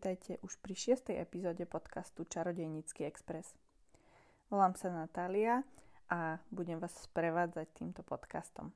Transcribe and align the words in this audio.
vítajte 0.00 0.40
už 0.40 0.56
pri 0.64 0.72
šiestej 0.72 1.20
epizóde 1.20 1.68
podcastu 1.68 2.24
Čarodejnícky 2.24 3.04
Express. 3.04 3.52
Volám 4.48 4.72
sa 4.72 4.88
Natália 4.88 5.60
a 6.08 6.40
budem 6.48 6.80
vás 6.80 7.04
sprevádzať 7.04 7.68
týmto 7.76 8.00
podcastom. 8.00 8.72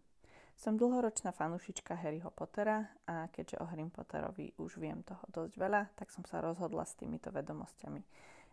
Som 0.52 0.76
dlhoročná 0.76 1.32
fanúšička 1.32 1.96
Harryho 1.96 2.29
Pottera 2.29 2.93
a 3.08 3.32
keďže 3.32 3.57
o 3.57 3.64
Harry 3.64 3.89
Potterovi 3.89 4.52
už 4.61 4.76
viem 4.76 5.00
toho 5.00 5.25
dosť 5.32 5.57
veľa, 5.57 5.96
tak 5.96 6.12
som 6.12 6.29
sa 6.29 6.45
rozhodla 6.45 6.84
s 6.84 6.93
týmito 6.93 7.32
vedomosťami 7.32 8.04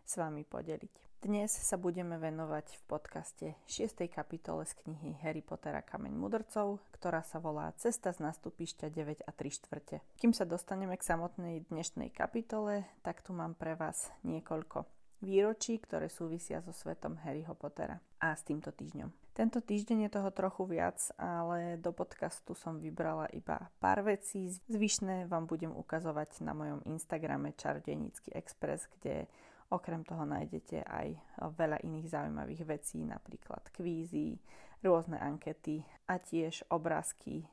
s 0.08 0.12
vami 0.16 0.40
podeliť. 0.48 1.11
Dnes 1.22 1.54
sa 1.54 1.78
budeme 1.78 2.18
venovať 2.18 2.82
v 2.82 2.82
podcaste 2.90 3.46
6. 3.70 4.10
kapitole 4.10 4.66
z 4.66 4.74
knihy 4.82 5.22
Harry 5.22 5.38
Pottera 5.38 5.78
Kameň 5.78 6.18
mudrcov, 6.18 6.82
ktorá 6.90 7.22
sa 7.22 7.38
volá 7.38 7.70
Cesta 7.78 8.10
z 8.10 8.26
nastupišťa 8.26 8.90
9 8.90 9.22
a 9.22 9.30
3 9.30 9.38
štvrte. 9.54 10.02
Kým 10.18 10.34
sa 10.34 10.42
dostaneme 10.42 10.98
k 10.98 11.06
samotnej 11.06 11.62
dnešnej 11.70 12.10
kapitole, 12.10 12.90
tak 13.06 13.22
tu 13.22 13.30
mám 13.30 13.54
pre 13.54 13.78
vás 13.78 14.10
niekoľko 14.26 14.82
výročí, 15.22 15.78
ktoré 15.78 16.10
súvisia 16.10 16.58
so 16.58 16.74
svetom 16.74 17.14
Harryho 17.22 17.54
Pottera 17.54 18.02
a 18.18 18.34
s 18.34 18.42
týmto 18.42 18.74
týždňom. 18.74 19.14
Tento 19.30 19.62
týždeň 19.62 20.10
je 20.10 20.14
toho 20.18 20.34
trochu 20.34 20.66
viac, 20.66 20.98
ale 21.22 21.78
do 21.78 21.94
podcastu 21.94 22.58
som 22.58 22.82
vybrala 22.82 23.30
iba 23.30 23.70
pár 23.78 24.02
vecí. 24.02 24.50
Zvyšné 24.66 25.30
vám 25.30 25.46
budem 25.46 25.70
ukazovať 25.70 26.42
na 26.42 26.50
mojom 26.50 26.82
Instagrame 26.82 27.54
Čarodejnícky 27.54 28.34
Express, 28.34 28.90
kde 28.98 29.30
Okrem 29.72 30.04
toho 30.04 30.28
nájdete 30.28 30.84
aj 30.84 31.16
veľa 31.56 31.80
iných 31.80 32.12
zaujímavých 32.12 32.62
vecí, 32.68 33.00
napríklad 33.08 33.72
kvízy, 33.72 34.36
rôzne 34.84 35.16
ankety 35.16 35.80
a 36.12 36.20
tiež 36.20 36.68
obrázky 36.68 37.40
e, 37.40 37.46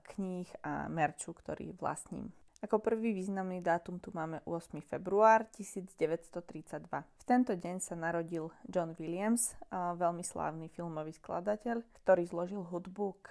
kníh 0.00 0.48
a 0.64 0.88
merču, 0.88 1.36
ktorý 1.36 1.76
vlastním. 1.76 2.32
Ako 2.64 2.80
prvý 2.80 3.12
významný 3.12 3.60
dátum 3.60 4.00
tu 4.00 4.08
máme 4.16 4.40
8. 4.48 4.80
február 4.80 5.44
1932. 5.52 6.88
V 6.88 7.24
tento 7.28 7.52
deň 7.52 7.76
sa 7.84 7.92
narodil 7.92 8.48
John 8.64 8.96
Williams, 8.96 9.52
veľmi 9.70 10.24
slávny 10.24 10.72
filmový 10.72 11.12
skladateľ, 11.12 11.84
ktorý 12.00 12.24
zložil 12.24 12.64
hudbu 12.64 13.06
k 13.20 13.28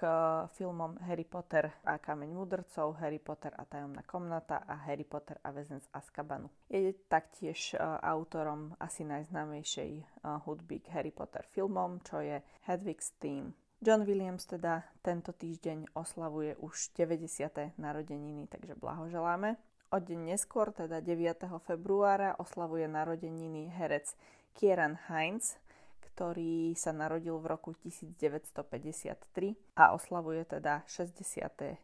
filmom 0.54 1.02
Harry 1.02 1.26
Potter 1.26 1.74
a 1.82 1.98
Kameň 1.98 2.38
mudrcov, 2.38 3.02
Harry 3.02 3.18
Potter 3.18 3.50
a 3.58 3.66
tajomná 3.66 4.06
komnata 4.06 4.62
a 4.62 4.78
Harry 4.86 5.04
Potter 5.04 5.42
a 5.42 5.50
väzen 5.50 5.82
z 5.82 5.90
Azkabanu. 5.90 6.46
Je 6.70 6.94
taktiež 7.10 7.74
autorom 8.06 8.78
asi 8.78 9.02
najznámejšej 9.02 10.22
hudby 10.46 10.86
k 10.86 10.94
Harry 10.94 11.10
Potter 11.10 11.42
filmom, 11.50 11.98
čo 12.06 12.22
je 12.22 12.38
Hedwig's 12.70 13.18
Theme. 13.18 13.58
John 13.86 14.02
Williams 14.02 14.50
teda 14.50 14.82
tento 14.98 15.30
týždeň 15.30 15.94
oslavuje 15.94 16.58
už 16.58 16.90
90. 16.98 17.78
narodeniny, 17.78 18.50
takže 18.50 18.74
blahoželáme. 18.74 19.54
O 19.94 20.02
deň 20.02 20.34
neskôr, 20.34 20.74
teda 20.74 20.98
9. 20.98 21.46
februára, 21.62 22.34
oslavuje 22.34 22.90
narodeniny 22.90 23.70
herec 23.70 24.18
Kieran 24.58 24.98
Heinz, 25.06 25.54
ktorý 26.02 26.74
sa 26.74 26.90
narodil 26.90 27.38
v 27.38 27.46
roku 27.46 27.78
1953 27.78 29.54
a 29.78 29.94
oslavuje 29.94 30.42
teda 30.50 30.82
69. 30.90 31.78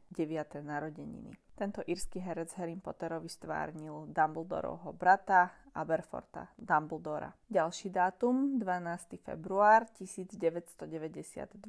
narodeniny. 0.58 1.38
Tento 1.52 1.84
írsky 1.84 2.16
herec 2.18 2.48
Harry 2.56 2.80
Potterovi 2.80 3.28
stvárnil 3.28 4.08
Dumbledorovho 4.08 4.96
brata 4.96 5.52
Aberforta 5.76 6.48
Dumbledora. 6.56 7.28
Ďalší 7.52 7.92
dátum, 7.92 8.56
12. 8.56 9.20
február 9.20 9.84
1992, 9.92 11.60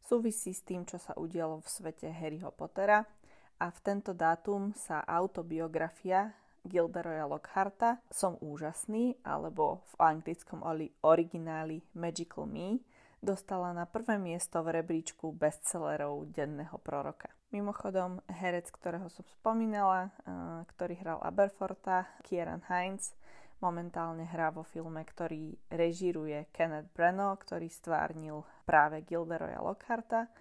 súvisí 0.00 0.56
s 0.56 0.64
tým, 0.64 0.88
čo 0.88 0.96
sa 0.96 1.12
udialo 1.12 1.60
v 1.60 1.68
svete 1.68 2.08
Harryho 2.08 2.50
Pottera 2.56 3.04
a 3.60 3.66
v 3.68 3.78
tento 3.84 4.16
dátum 4.16 4.72
sa 4.72 5.04
autobiografia 5.04 6.32
Gilderoya 6.64 7.28
Lockharta 7.28 8.00
Som 8.08 8.40
úžasný, 8.40 9.20
alebo 9.22 9.84
v 9.92 9.94
anglickom 10.08 10.64
origináli 11.04 11.84
Magical 11.94 12.48
Me, 12.48 12.80
dostala 13.20 13.76
na 13.76 13.84
prvé 13.84 14.16
miesto 14.16 14.64
v 14.64 14.80
rebríčku 14.80 15.36
bestsellerov 15.36 16.32
denného 16.32 16.74
proroka. 16.80 17.30
Mimochodom, 17.52 18.24
herec, 18.32 18.72
ktorého 18.72 19.12
som 19.12 19.28
spomínala, 19.28 20.08
ktorý 20.72 20.96
hral 21.04 21.20
Aberforta, 21.20 22.08
Kieran 22.24 22.64
Heinz, 22.64 23.12
momentálne 23.60 24.24
hrá 24.24 24.48
vo 24.48 24.64
filme, 24.64 25.04
ktorý 25.04 25.54
režiruje 25.68 26.48
Kenneth 26.48 26.88
Branagh, 26.96 27.36
ktorý 27.44 27.68
stvárnil 27.68 28.40
práve 28.64 29.04
Gilderoya 29.04 29.60
Lockharta. 29.60 30.32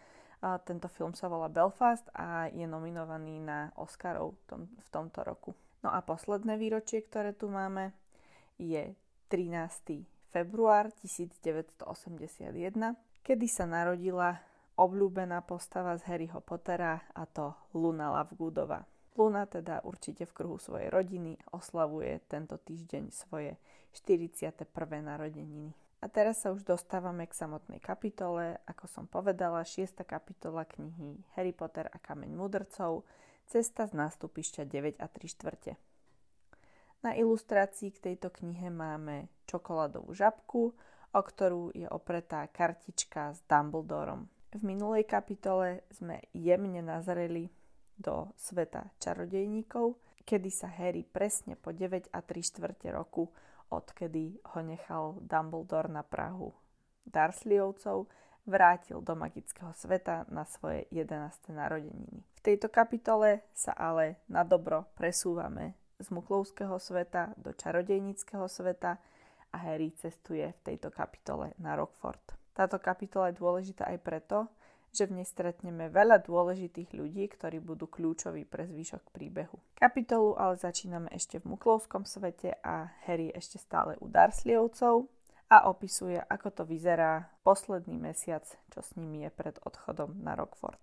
Tento 0.63 0.87
film 0.87 1.11
sa 1.11 1.27
volá 1.27 1.51
Belfast 1.51 2.07
a 2.15 2.47
je 2.47 2.63
nominovaný 2.63 3.43
na 3.43 3.75
Oscarov 3.75 4.39
v 4.49 4.87
tomto 4.89 5.21
roku. 5.27 5.51
No 5.83 5.91
a 5.91 5.99
posledné 6.01 6.55
výročie, 6.55 7.03
ktoré 7.03 7.35
tu 7.35 7.51
máme, 7.51 7.91
je 8.55 8.95
13. 9.27 10.01
február 10.31 10.89
1981, 11.03 11.83
kedy 13.21 13.45
sa 13.51 13.67
narodila 13.67 14.39
obľúbená 14.77 15.43
postava 15.43 15.97
z 15.97 16.07
Harryho 16.07 16.39
Pottera 16.39 17.01
a 17.15 17.23
to 17.27 17.55
Luna 17.75 18.11
Lovegoodova. 18.15 18.83
Luna 19.19 19.43
teda 19.47 19.83
určite 19.83 20.23
v 20.23 20.35
kruhu 20.35 20.57
svojej 20.59 20.87
rodiny 20.87 21.35
oslavuje 21.51 22.23
tento 22.31 22.55
týždeň 22.55 23.11
svoje 23.11 23.59
41. 23.91 24.71
narodeniny. 25.03 25.75
A 26.01 26.09
teraz 26.09 26.41
sa 26.41 26.49
už 26.55 26.65
dostávame 26.65 27.27
k 27.29 27.37
samotnej 27.37 27.77
kapitole. 27.83 28.57
Ako 28.65 28.89
som 28.89 29.05
povedala, 29.05 29.61
6. 29.61 30.01
kapitola 30.07 30.65
knihy 30.65 31.21
Harry 31.37 31.51
Potter 31.51 31.91
a 31.91 31.97
kameň 31.99 32.31
mudrcov– 32.35 33.01
Cesta 33.51 33.83
z 33.83 33.99
nástupišťa 33.99 34.63
9 34.63 35.03
a 35.03 35.11
3 35.11 35.27
štvrte. 35.27 35.75
Na 37.03 37.11
ilustrácii 37.19 37.91
k 37.91 37.99
tejto 37.99 38.31
knihe 38.31 38.71
máme 38.71 39.27
čokoládovú 39.43 40.15
žabku, 40.15 40.71
o 41.11 41.19
ktorú 41.19 41.75
je 41.75 41.83
opretá 41.91 42.47
kartička 42.47 43.35
s 43.35 43.43
Dumbledorom. 43.51 44.31
V 44.51 44.59
minulej 44.67 45.07
kapitole 45.07 45.87
sme 45.95 46.19
jemne 46.35 46.83
nazreli 46.83 47.47
do 47.95 48.35
sveta 48.35 48.91
čarodejníkov, 48.99 49.95
kedy 50.27 50.51
sa 50.51 50.67
Harry 50.67 51.07
presne 51.07 51.55
po 51.55 51.71
9 51.71 52.11
a 52.11 52.19
3 52.19 52.35
štvrte 52.35 52.91
roku, 52.91 53.31
odkedy 53.71 54.43
ho 54.51 54.59
nechal 54.59 55.15
Dumbledore 55.23 55.87
na 55.87 56.03
Prahu 56.03 56.51
Dursleyovcov, 57.07 58.11
vrátil 58.43 58.99
do 58.99 59.15
magického 59.15 59.71
sveta 59.71 60.27
na 60.27 60.43
svoje 60.43 60.83
11. 60.91 61.55
narodeniny. 61.55 62.19
V 62.35 62.39
tejto 62.43 62.67
kapitole 62.67 63.47
sa 63.55 63.71
ale 63.71 64.19
na 64.27 64.43
dobro 64.43 64.91
presúvame 64.99 65.79
z 65.95 66.11
muklovského 66.11 66.75
sveta 66.75 67.31
do 67.39 67.55
čarodejníckého 67.55 68.51
sveta 68.51 68.99
a 69.51 69.57
Harry 69.63 69.95
cestuje 69.95 70.43
v 70.43 70.59
tejto 70.59 70.91
kapitole 70.91 71.55
na 71.55 71.79
Rockford. 71.79 72.40
Táto 72.51 72.77
kapitola 72.77 73.31
je 73.31 73.39
dôležitá 73.39 73.87
aj 73.87 73.99
preto, 74.03 74.37
že 74.91 75.07
v 75.07 75.23
nej 75.23 75.27
stretneme 75.27 75.87
veľa 75.87 76.19
dôležitých 76.27 76.91
ľudí, 76.91 77.31
ktorí 77.31 77.63
budú 77.63 77.87
kľúčoví 77.87 78.43
pre 78.43 78.67
zvyšok 78.67 79.15
príbehu. 79.15 79.55
Kapitolu 79.79 80.35
ale 80.35 80.59
začíname 80.59 81.07
ešte 81.15 81.39
v 81.39 81.55
muklovskom 81.55 82.03
svete 82.03 82.59
a 82.59 82.91
Harry 83.07 83.31
ešte 83.31 83.55
stále 83.55 83.95
u 84.03 84.11
Dursleyovcov 84.11 85.07
a 85.47 85.67
opisuje, 85.71 86.19
ako 86.19 86.47
to 86.51 86.63
vyzerá 86.67 87.31
posledný 87.47 87.95
mesiac, 87.95 88.43
čo 88.67 88.79
s 88.83 88.95
nimi 88.99 89.23
je 89.23 89.31
pred 89.31 89.55
odchodom 89.63 90.19
na 90.19 90.35
Rockford. 90.35 90.79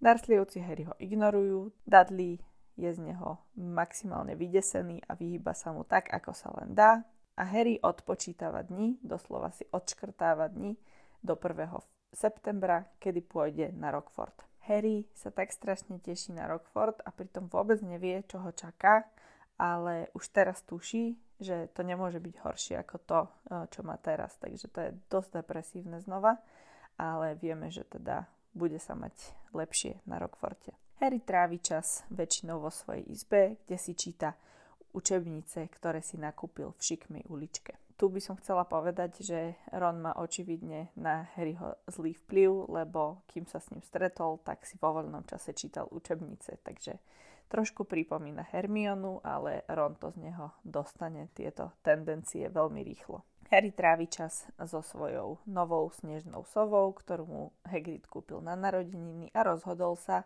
Dursleyovci 0.00 0.64
Harryho 0.64 0.96
ignorujú, 0.96 1.68
Dudley 1.84 2.40
je 2.80 2.90
z 2.94 3.00
neho 3.02 3.44
maximálne 3.60 4.38
vydesený 4.38 5.04
a 5.04 5.12
vyhýba 5.12 5.52
sa 5.52 5.74
mu 5.74 5.84
tak, 5.84 6.08
ako 6.08 6.32
sa 6.32 6.48
len 6.56 6.72
dá 6.72 7.04
a 7.38 7.42
Harry 7.46 7.78
odpočítava 7.82 8.66
dni, 8.66 8.98
doslova 8.98 9.54
si 9.54 9.62
odškrtáva 9.70 10.50
dni 10.50 10.74
do 11.22 11.34
1. 11.34 11.68
septembra, 12.12 12.88
kedy 13.02 13.20
pôjde 13.24 13.66
na 13.76 13.92
Rockford. 13.92 14.48
Harry 14.68 15.08
sa 15.16 15.32
tak 15.32 15.48
strašne 15.52 15.96
teší 15.96 16.36
na 16.36 16.44
Rockford 16.44 17.00
a 17.04 17.10
pritom 17.12 17.48
vôbec 17.48 17.80
nevie, 17.80 18.20
čo 18.28 18.44
ho 18.44 18.52
čaká, 18.52 19.08
ale 19.56 20.12
už 20.12 20.28
teraz 20.28 20.60
tuší, 20.62 21.16
že 21.40 21.72
to 21.72 21.82
nemôže 21.82 22.20
byť 22.20 22.34
horšie 22.44 22.74
ako 22.78 22.96
to, 23.02 23.20
eh, 23.24 23.64
čo 23.72 23.80
má 23.82 23.96
teraz. 23.96 24.36
Takže 24.36 24.66
to 24.68 24.78
je 24.84 24.90
dosť 25.08 25.40
depresívne 25.40 25.98
znova, 26.04 26.36
ale 27.00 27.38
vieme, 27.40 27.72
že 27.72 27.88
teda 27.88 28.28
bude 28.52 28.76
sa 28.76 28.92
mať 28.92 29.14
lepšie 29.56 30.04
na 30.04 30.20
Rockforte. 30.20 30.74
Harry 30.98 31.22
trávi 31.22 31.62
čas 31.62 32.02
väčšinou 32.10 32.58
vo 32.58 32.74
svojej 32.74 33.06
izbe, 33.06 33.62
kde 33.64 33.78
si 33.78 33.94
číta 33.94 34.34
učebnice, 34.90 35.70
ktoré 35.70 36.02
si 36.02 36.18
nakúpil 36.18 36.74
v 36.74 36.80
šikmej 36.82 37.24
uličke. 37.30 37.87
Tu 37.98 38.06
by 38.06 38.22
som 38.22 38.38
chcela 38.38 38.62
povedať, 38.62 39.26
že 39.26 39.58
Ron 39.74 39.98
má 39.98 40.14
očividne 40.14 40.94
na 40.94 41.26
Harryho 41.34 41.82
zlý 41.90 42.14
vplyv, 42.14 42.70
lebo 42.70 43.26
kým 43.26 43.42
sa 43.42 43.58
s 43.58 43.74
ním 43.74 43.82
stretol, 43.82 44.38
tak 44.46 44.62
si 44.62 44.78
vo 44.78 44.94
voľnom 44.94 45.26
čase 45.26 45.50
čítal 45.50 45.90
učebnice, 45.90 46.62
takže 46.62 47.02
trošku 47.50 47.90
pripomína 47.90 48.54
Hermionu, 48.54 49.18
ale 49.26 49.66
Ron 49.66 49.98
to 49.98 50.14
z 50.14 50.30
neho 50.30 50.54
dostane 50.62 51.26
tieto 51.34 51.74
tendencie 51.82 52.46
veľmi 52.46 52.86
rýchlo. 52.86 53.26
Harry 53.50 53.74
trávi 53.74 54.06
čas 54.06 54.46
so 54.62 54.78
svojou 54.78 55.42
novou 55.50 55.90
snežnou 55.90 56.46
sovou, 56.46 56.94
ktorú 56.94 57.24
mu 57.26 57.44
Hagrid 57.66 58.06
kúpil 58.06 58.38
na 58.38 58.54
narodeniny 58.54 59.34
a 59.34 59.42
rozhodol 59.42 59.98
sa, 59.98 60.22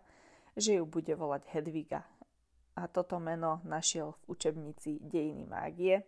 že 0.60 0.76
ju 0.76 0.84
bude 0.84 1.16
volať 1.16 1.48
Hedviga. 1.56 2.04
a 2.76 2.88
toto 2.88 3.20
meno 3.20 3.60
našiel 3.64 4.12
v 4.12 4.36
učebnici 4.36 5.00
Dejiny 5.00 5.44
mágie, 5.44 6.04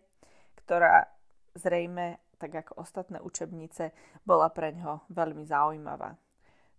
ktorá 0.65 1.14
zrejme, 1.55 2.19
tak 2.37 2.51
ako 2.53 2.83
ostatné 2.83 3.23
učebnice, 3.23 3.95
bola 4.27 4.51
pre 4.51 4.75
ňo 4.75 5.07
veľmi 5.09 5.47
zaujímavá. 5.47 6.19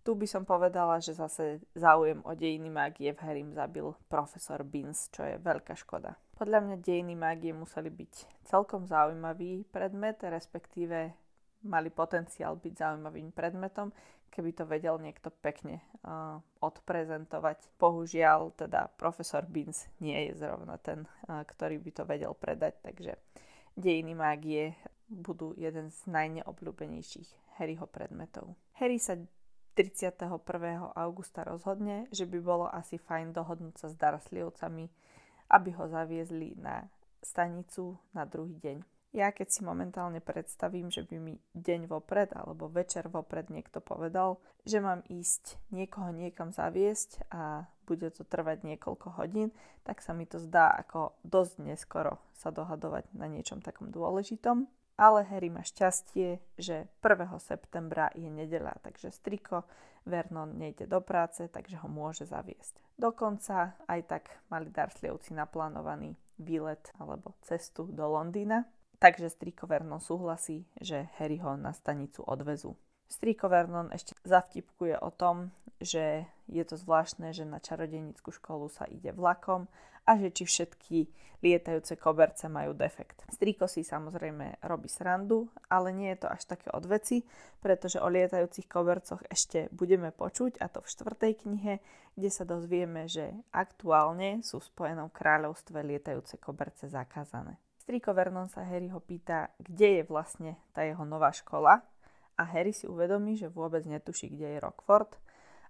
Tu 0.07 0.15
by 0.15 0.23
som 0.23 0.47
povedala, 0.47 1.03
že 1.03 1.11
zase 1.11 1.59
záujem 1.75 2.23
o 2.23 2.31
dejiny 2.31 2.71
mágie 2.71 3.11
v 3.11 3.19
Harrym 3.27 3.51
zabil 3.51 3.91
profesor 4.07 4.63
Beans, 4.63 5.11
čo 5.11 5.27
je 5.27 5.35
veľká 5.35 5.75
škoda. 5.75 6.15
Podľa 6.39 6.63
mňa 6.63 6.75
dejiny 6.79 7.11
mágie 7.19 7.51
museli 7.51 7.91
byť 7.91 8.47
celkom 8.47 8.87
zaujímavý 8.87 9.67
predmet, 9.67 10.23
respektíve 10.23 11.11
mali 11.67 11.89
potenciál 11.91 12.55
byť 12.55 12.73
zaujímavým 12.77 13.35
predmetom, 13.35 13.91
keby 14.31 14.55
to 14.55 14.63
vedel 14.63 14.95
niekto 14.95 15.27
pekne 15.27 15.83
uh, 16.07 16.39
odprezentovať. 16.63 17.75
Bohužiaľ, 17.75 18.55
teda 18.55 18.87
profesor 18.95 19.43
Beans 19.43 19.91
nie 19.99 20.29
je 20.31 20.39
zrovna 20.39 20.79
ten, 20.79 21.03
uh, 21.03 21.43
ktorý 21.43 21.83
by 21.83 21.91
to 21.91 22.03
vedel 22.07 22.31
predať, 22.31 22.79
takže 22.79 23.19
dejiny 23.77 24.17
mágie 24.17 24.73
budú 25.07 25.55
jeden 25.55 25.93
z 25.93 25.99
najneobľúbenejších 26.09 27.61
Harryho 27.61 27.87
predmetov. 27.87 28.57
Harry 28.75 28.99
sa 28.99 29.15
31. 29.77 30.25
augusta 30.97 31.45
rozhodne, 31.45 32.09
že 32.09 32.25
by 32.25 32.39
bolo 32.41 32.65
asi 32.65 32.97
fajn 32.97 33.31
dohodnúť 33.31 33.75
sa 33.77 33.87
s 33.93 33.95
Darasliovcami, 33.95 34.89
aby 35.53 35.69
ho 35.77 35.85
zaviezli 35.85 36.57
na 36.57 36.89
stanicu 37.21 37.95
na 38.11 38.25
druhý 38.25 38.57
deň. 38.57 38.81
Ja 39.15 39.31
keď 39.31 39.47
si 39.49 39.61
momentálne 39.63 40.19
predstavím, 40.19 40.91
že 40.91 41.07
by 41.07 41.17
mi 41.17 41.39
deň 41.55 41.87
vopred 41.87 42.35
alebo 42.35 42.67
večer 42.67 43.07
vopred 43.07 43.47
niekto 43.47 43.79
povedal, 43.79 44.43
že 44.67 44.83
mám 44.83 45.01
ísť 45.07 45.57
niekoho 45.71 46.11
niekam 46.11 46.51
zaviesť 46.51 47.31
a 47.31 47.71
bude 47.87 48.11
to 48.11 48.27
trvať 48.27 48.67
niekoľko 48.67 49.15
hodín, 49.15 49.55
tak 49.87 50.03
sa 50.03 50.11
mi 50.11 50.27
to 50.27 50.43
zdá 50.43 50.67
ako 50.75 51.15
dosť 51.23 51.63
neskoro 51.63 52.19
sa 52.35 52.51
dohadovať 52.51 53.15
na 53.15 53.31
niečom 53.31 53.63
takom 53.63 53.87
dôležitom 53.87 54.67
ale 54.97 55.21
Harry 55.29 55.53
má 55.53 55.61
šťastie, 55.61 56.41
že 56.57 56.89
1. 57.05 57.29
septembra 57.37 58.09
je 58.17 58.27
nedeľa, 58.33 58.81
takže 58.81 59.13
striko 59.13 59.69
Vernon 60.09 60.57
nejde 60.57 60.89
do 60.89 60.99
práce, 61.05 61.45
takže 61.45 61.77
ho 61.85 61.87
môže 61.87 62.25
zaviesť. 62.25 62.81
Dokonca 62.97 63.77
aj 63.85 64.01
tak 64.09 64.23
mali 64.49 64.73
Darslievci 64.73 65.37
naplánovaný 65.37 66.17
výlet 66.41 66.89
alebo 66.97 67.37
cestu 67.45 67.85
do 67.93 68.09
Londýna, 68.09 68.65
takže 68.97 69.29
striko 69.29 69.69
Vernon 69.69 70.01
súhlasí, 70.01 70.65
že 70.81 71.13
Harry 71.21 71.37
ho 71.37 71.53
na 71.53 71.77
stanicu 71.77 72.25
odvezú. 72.25 72.73
Striko 73.07 73.47
Vernon 73.47 73.93
ešte 73.93 74.17
zavtipkuje 74.25 74.97
o 74.97 75.13
tom, 75.13 75.53
že 75.77 76.25
je 76.47 76.63
to 76.63 76.79
zvláštne, 76.79 77.35
že 77.35 77.43
na 77.43 77.59
čarodejnickú 77.59 78.31
školu 78.31 78.71
sa 78.71 78.87
ide 78.87 79.11
vlakom 79.11 79.67
a 80.07 80.15
že 80.15 80.31
či 80.31 80.43
všetky 80.47 80.97
lietajúce 81.43 81.99
koberce 81.99 82.49
majú 82.49 82.73
defekt. 82.73 83.27
Striko 83.29 83.69
si 83.69 83.83
samozrejme 83.85 84.63
robí 84.65 84.89
srandu, 84.89 85.51
ale 85.69 85.93
nie 85.93 86.09
je 86.15 86.25
to 86.25 86.27
až 86.31 86.41
také 86.47 86.71
od 86.73 86.87
veci, 86.87 87.21
pretože 87.61 88.01
o 88.01 88.07
lietajúcich 88.09 88.65
kobercoch 88.65 89.21
ešte 89.27 89.69
budeme 89.75 90.09
počuť 90.15 90.63
a 90.63 90.71
to 90.71 90.81
v 90.81 90.91
štvrtej 90.95 91.33
knihe, 91.45 91.73
kde 92.17 92.29
sa 92.31 92.47
dozvieme, 92.47 93.05
že 93.05 93.35
aktuálne 93.53 94.41
sú 94.41 94.63
v 94.63 94.69
Spojenom 94.71 95.13
kráľovstve 95.13 95.83
lietajúce 95.83 96.41
koberce 96.41 96.89
zakázané. 96.89 97.59
Striko 97.77 98.11
Vernon 98.11 98.49
sa 98.49 98.65
Harryho 98.65 98.99
pýta, 98.99 99.53
kde 99.61 100.01
je 100.01 100.03
vlastne 100.07 100.59
tá 100.73 100.83
jeho 100.83 101.05
nová 101.05 101.31
škola 101.31 101.85
a 102.35 102.43
Harry 102.43 102.73
si 102.73 102.89
uvedomí, 102.89 103.37
že 103.37 103.47
vôbec 103.47 103.85
netuší, 103.85 104.33
kde 104.33 104.57
je 104.57 104.63
Rockford 104.63 105.15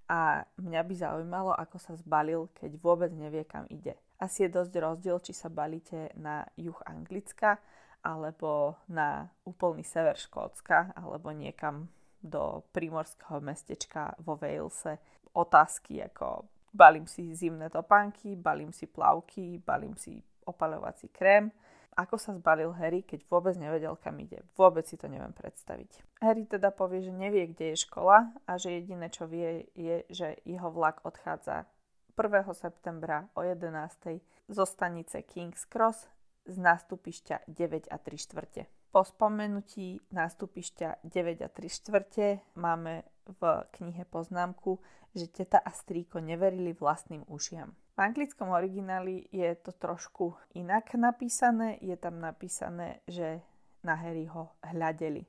a 0.07 0.48
mňa 0.56 0.81
by 0.88 0.94
zaujímalo, 0.95 1.51
ako 1.51 1.77
sa 1.80 1.94
zbalil, 2.00 2.48
keď 2.56 2.80
vôbec 2.80 3.12
nevie, 3.12 3.44
kam 3.44 3.68
ide 3.68 3.95
asi 4.18 4.45
je 4.45 4.50
dosť 4.50 4.74
rozdiel, 4.81 5.18
či 5.21 5.33
sa 5.33 5.50
balíte 5.50 6.09
na 6.18 6.42
juh 6.57 6.77
Anglicka 6.89 7.62
alebo 8.01 8.77
na 8.89 9.30
úplný 9.45 9.86
sever 9.86 10.18
Škótska 10.18 10.98
alebo 10.98 11.30
niekam 11.30 11.89
do 12.18 12.65
primorského 12.74 13.38
mestečka 13.42 14.18
vo 14.25 14.33
Walese. 14.38 14.98
Otázky 15.38 16.01
ako 16.01 16.50
balím 16.74 17.06
si 17.06 17.30
zimné 17.38 17.69
topánky, 17.69 18.33
balím 18.33 18.74
si 18.74 18.89
plavky, 18.89 19.62
balím 19.62 19.94
si 19.94 20.18
opaľovací 20.50 21.13
krém. 21.13 21.54
Ako 21.98 22.22
sa 22.22 22.38
zbalil 22.38 22.70
Harry, 22.78 23.02
keď 23.02 23.26
vôbec 23.26 23.58
nevedel, 23.58 23.98
kam 23.98 24.22
ide. 24.22 24.46
Vôbec 24.54 24.86
si 24.86 25.02
to 25.02 25.10
neviem 25.10 25.34
predstaviť. 25.34 26.22
Harry 26.22 26.46
teda 26.46 26.70
povie, 26.70 27.02
že 27.02 27.10
nevie, 27.10 27.50
kde 27.50 27.74
je 27.74 27.84
škola 27.90 28.38
a 28.46 28.62
že 28.62 28.70
jediné, 28.78 29.10
čo 29.10 29.26
vie, 29.26 29.66
je, 29.74 30.06
že 30.14 30.38
jeho 30.46 30.70
vlak 30.70 31.02
odchádza 31.02 31.66
1. 32.14 32.46
septembra 32.54 33.26
o 33.34 33.42
11. 33.42 34.22
zo 34.46 34.66
stanice 34.70 35.26
King's 35.26 35.66
Cross 35.66 36.06
z 36.46 36.56
nástupišťa 36.62 37.50
9 37.50 37.90
a 37.90 37.98
3 37.98 38.14
štvrte. 38.14 38.70
Po 38.94 39.02
spomenutí 39.02 39.98
nástupišťa 40.14 41.02
9 41.02 41.46
a 41.46 41.50
3 41.50 41.66
štvrte 41.66 42.28
máme 42.62 43.10
v 43.26 43.42
knihe 43.74 44.06
poznámku, 44.06 44.78
že 45.18 45.34
teta 45.34 45.58
a 45.58 45.74
strýko 45.74 46.22
neverili 46.22 46.78
vlastným 46.78 47.26
ušiam. 47.26 47.74
V 47.98 48.06
anglickom 48.06 48.54
origináli 48.54 49.26
je 49.34 49.58
to 49.58 49.74
trošku 49.74 50.38
inak 50.54 50.94
napísané. 50.94 51.82
Je 51.82 51.98
tam 51.98 52.22
napísané, 52.22 53.02
že 53.10 53.42
na 53.82 53.98
Harryho 53.98 54.54
hľadeli. 54.62 55.26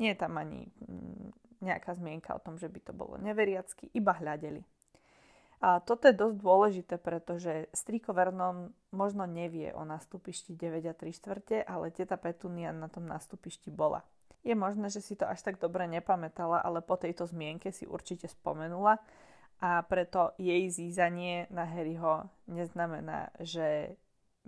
Nie 0.00 0.16
je 0.16 0.20
tam 0.24 0.40
ani 0.40 0.64
mm, 0.64 1.60
nejaká 1.60 1.92
zmienka 1.92 2.32
o 2.32 2.40
tom, 2.40 2.56
že 2.56 2.72
by 2.72 2.80
to 2.80 2.96
bolo 2.96 3.20
neveriacky, 3.20 3.92
iba 3.92 4.16
hľadeli. 4.16 4.64
A 5.60 5.84
toto 5.84 6.08
je 6.08 6.16
dosť 6.16 6.40
dôležité, 6.40 6.96
pretože 6.96 7.68
striko 7.76 8.16
Vernon 8.16 8.72
možno 8.96 9.28
nevie 9.28 9.68
o 9.76 9.84
nastupišti 9.84 10.56
9 10.56 10.88
a 10.88 10.96
3 10.96 11.04
štvrte, 11.12 11.56
ale 11.68 11.92
teta 11.92 12.16
Petunia 12.16 12.72
na 12.72 12.88
tom 12.88 13.04
nastupišti 13.04 13.68
bola. 13.68 14.00
Je 14.40 14.56
možné, 14.56 14.88
že 14.88 15.04
si 15.04 15.20
to 15.20 15.28
až 15.28 15.44
tak 15.44 15.60
dobre 15.60 15.84
nepamätala, 15.84 16.64
ale 16.64 16.80
po 16.80 16.96
tejto 16.96 17.28
zmienke 17.28 17.76
si 17.76 17.84
určite 17.84 18.24
spomenula 18.24 18.96
a 19.60 19.84
preto 19.84 20.32
jej 20.40 20.68
zízanie 20.72 21.44
na 21.52 21.68
Harryho 21.68 22.28
neznamená, 22.48 23.28
že 23.40 23.96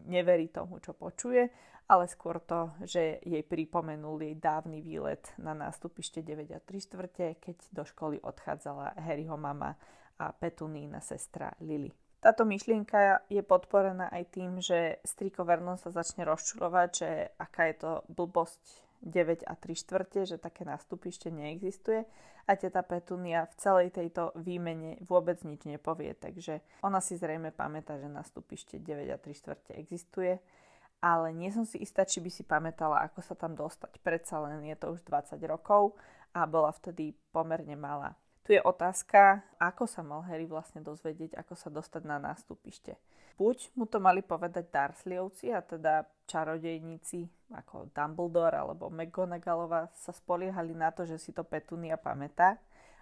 neverí 0.09 0.49
tomu, 0.49 0.81
čo 0.81 0.97
počuje, 0.97 1.53
ale 1.85 2.09
skôr 2.09 2.41
to, 2.41 2.73
že 2.89 3.21
jej 3.21 3.45
pripomenul 3.45 4.25
jej 4.25 4.35
dávny 4.41 4.81
výlet 4.81 5.29
na 5.37 5.53
nástupište 5.53 6.25
9 6.25 6.57
a 6.57 6.61
3 6.65 6.87
štvrte, 6.89 7.27
keď 7.45 7.57
do 7.69 7.85
školy 7.85 8.17
odchádzala 8.25 8.97
Harryho 8.97 9.37
mama 9.37 9.77
a 10.17 10.33
Petunína 10.33 11.05
sestra 11.05 11.53
Lily. 11.61 11.93
Táto 12.23 12.47
myšlienka 12.47 13.27
je 13.27 13.43
podporená 13.43 14.07
aj 14.15 14.25
tým, 14.31 14.63
že 14.63 15.03
striko 15.03 15.43
Vernon 15.43 15.75
sa 15.75 15.91
začne 15.91 16.23
rozčulovať, 16.23 16.89
že 16.95 17.11
aká 17.35 17.67
je 17.67 17.77
to 17.83 17.93
blbosť 18.07 18.82
9 19.03 19.43
a 19.45 19.55
3 19.59 19.75
štvrte, 19.75 20.21
že 20.31 20.37
také 20.39 20.63
nástupište 20.63 21.29
neexistuje 21.29 22.07
a 22.47 22.53
teta 22.55 22.87
Petunia 22.87 23.51
v 23.51 23.55
celej 23.59 23.89
tejto 23.91 24.31
výmene 24.39 24.99
vôbec 25.03 25.43
nič 25.43 25.67
nepovie, 25.67 26.15
takže 26.15 26.63
ona 26.87 27.03
si 27.03 27.19
zrejme 27.19 27.51
pamätá, 27.51 27.99
že 27.99 28.07
nástupište 28.07 28.79
9 28.79 29.11
a 29.11 29.19
3 29.19 29.35
štvrte 29.35 29.75
existuje, 29.75 30.39
ale 31.03 31.35
nie 31.35 31.51
som 31.51 31.67
si 31.67 31.83
istá, 31.83 32.07
či 32.07 32.23
by 32.23 32.31
si 32.31 32.47
pamätala, 32.47 33.03
ako 33.03 33.21
sa 33.27 33.35
tam 33.35 33.59
dostať. 33.59 33.99
Predsa 34.07 34.39
len 34.39 34.63
je 34.63 34.79
to 34.79 34.95
už 34.95 35.03
20 35.03 35.35
rokov 35.51 35.99
a 36.31 36.47
bola 36.47 36.71
vtedy 36.71 37.19
pomerne 37.35 37.75
malá. 37.75 38.15
Tu 38.43 38.59
je 38.59 38.63
otázka, 38.63 39.47
ako 39.63 39.87
sa 39.87 40.03
mal 40.03 40.27
Harry 40.27 40.51
vlastne 40.51 40.83
dozvedieť, 40.83 41.39
ako 41.39 41.55
sa 41.55 41.71
dostať 41.71 42.03
na 42.03 42.19
nástupište. 42.19 42.99
Buď 43.39 43.71
mu 43.79 43.87
to 43.87 44.03
mali 44.03 44.19
povedať 44.19 44.67
Dursleyovci, 44.67 45.55
a 45.55 45.63
teda 45.63 46.05
čarodejníci 46.27 47.31
ako 47.55 47.95
Dumbledore 47.95 48.59
alebo 48.59 48.91
McGonagallová 48.91 49.95
sa 49.95 50.11
spoliehali 50.11 50.75
na 50.75 50.91
to, 50.91 51.07
že 51.07 51.23
si 51.23 51.31
to 51.31 51.47
Petunia 51.47 51.95
pamätá, 51.95 52.59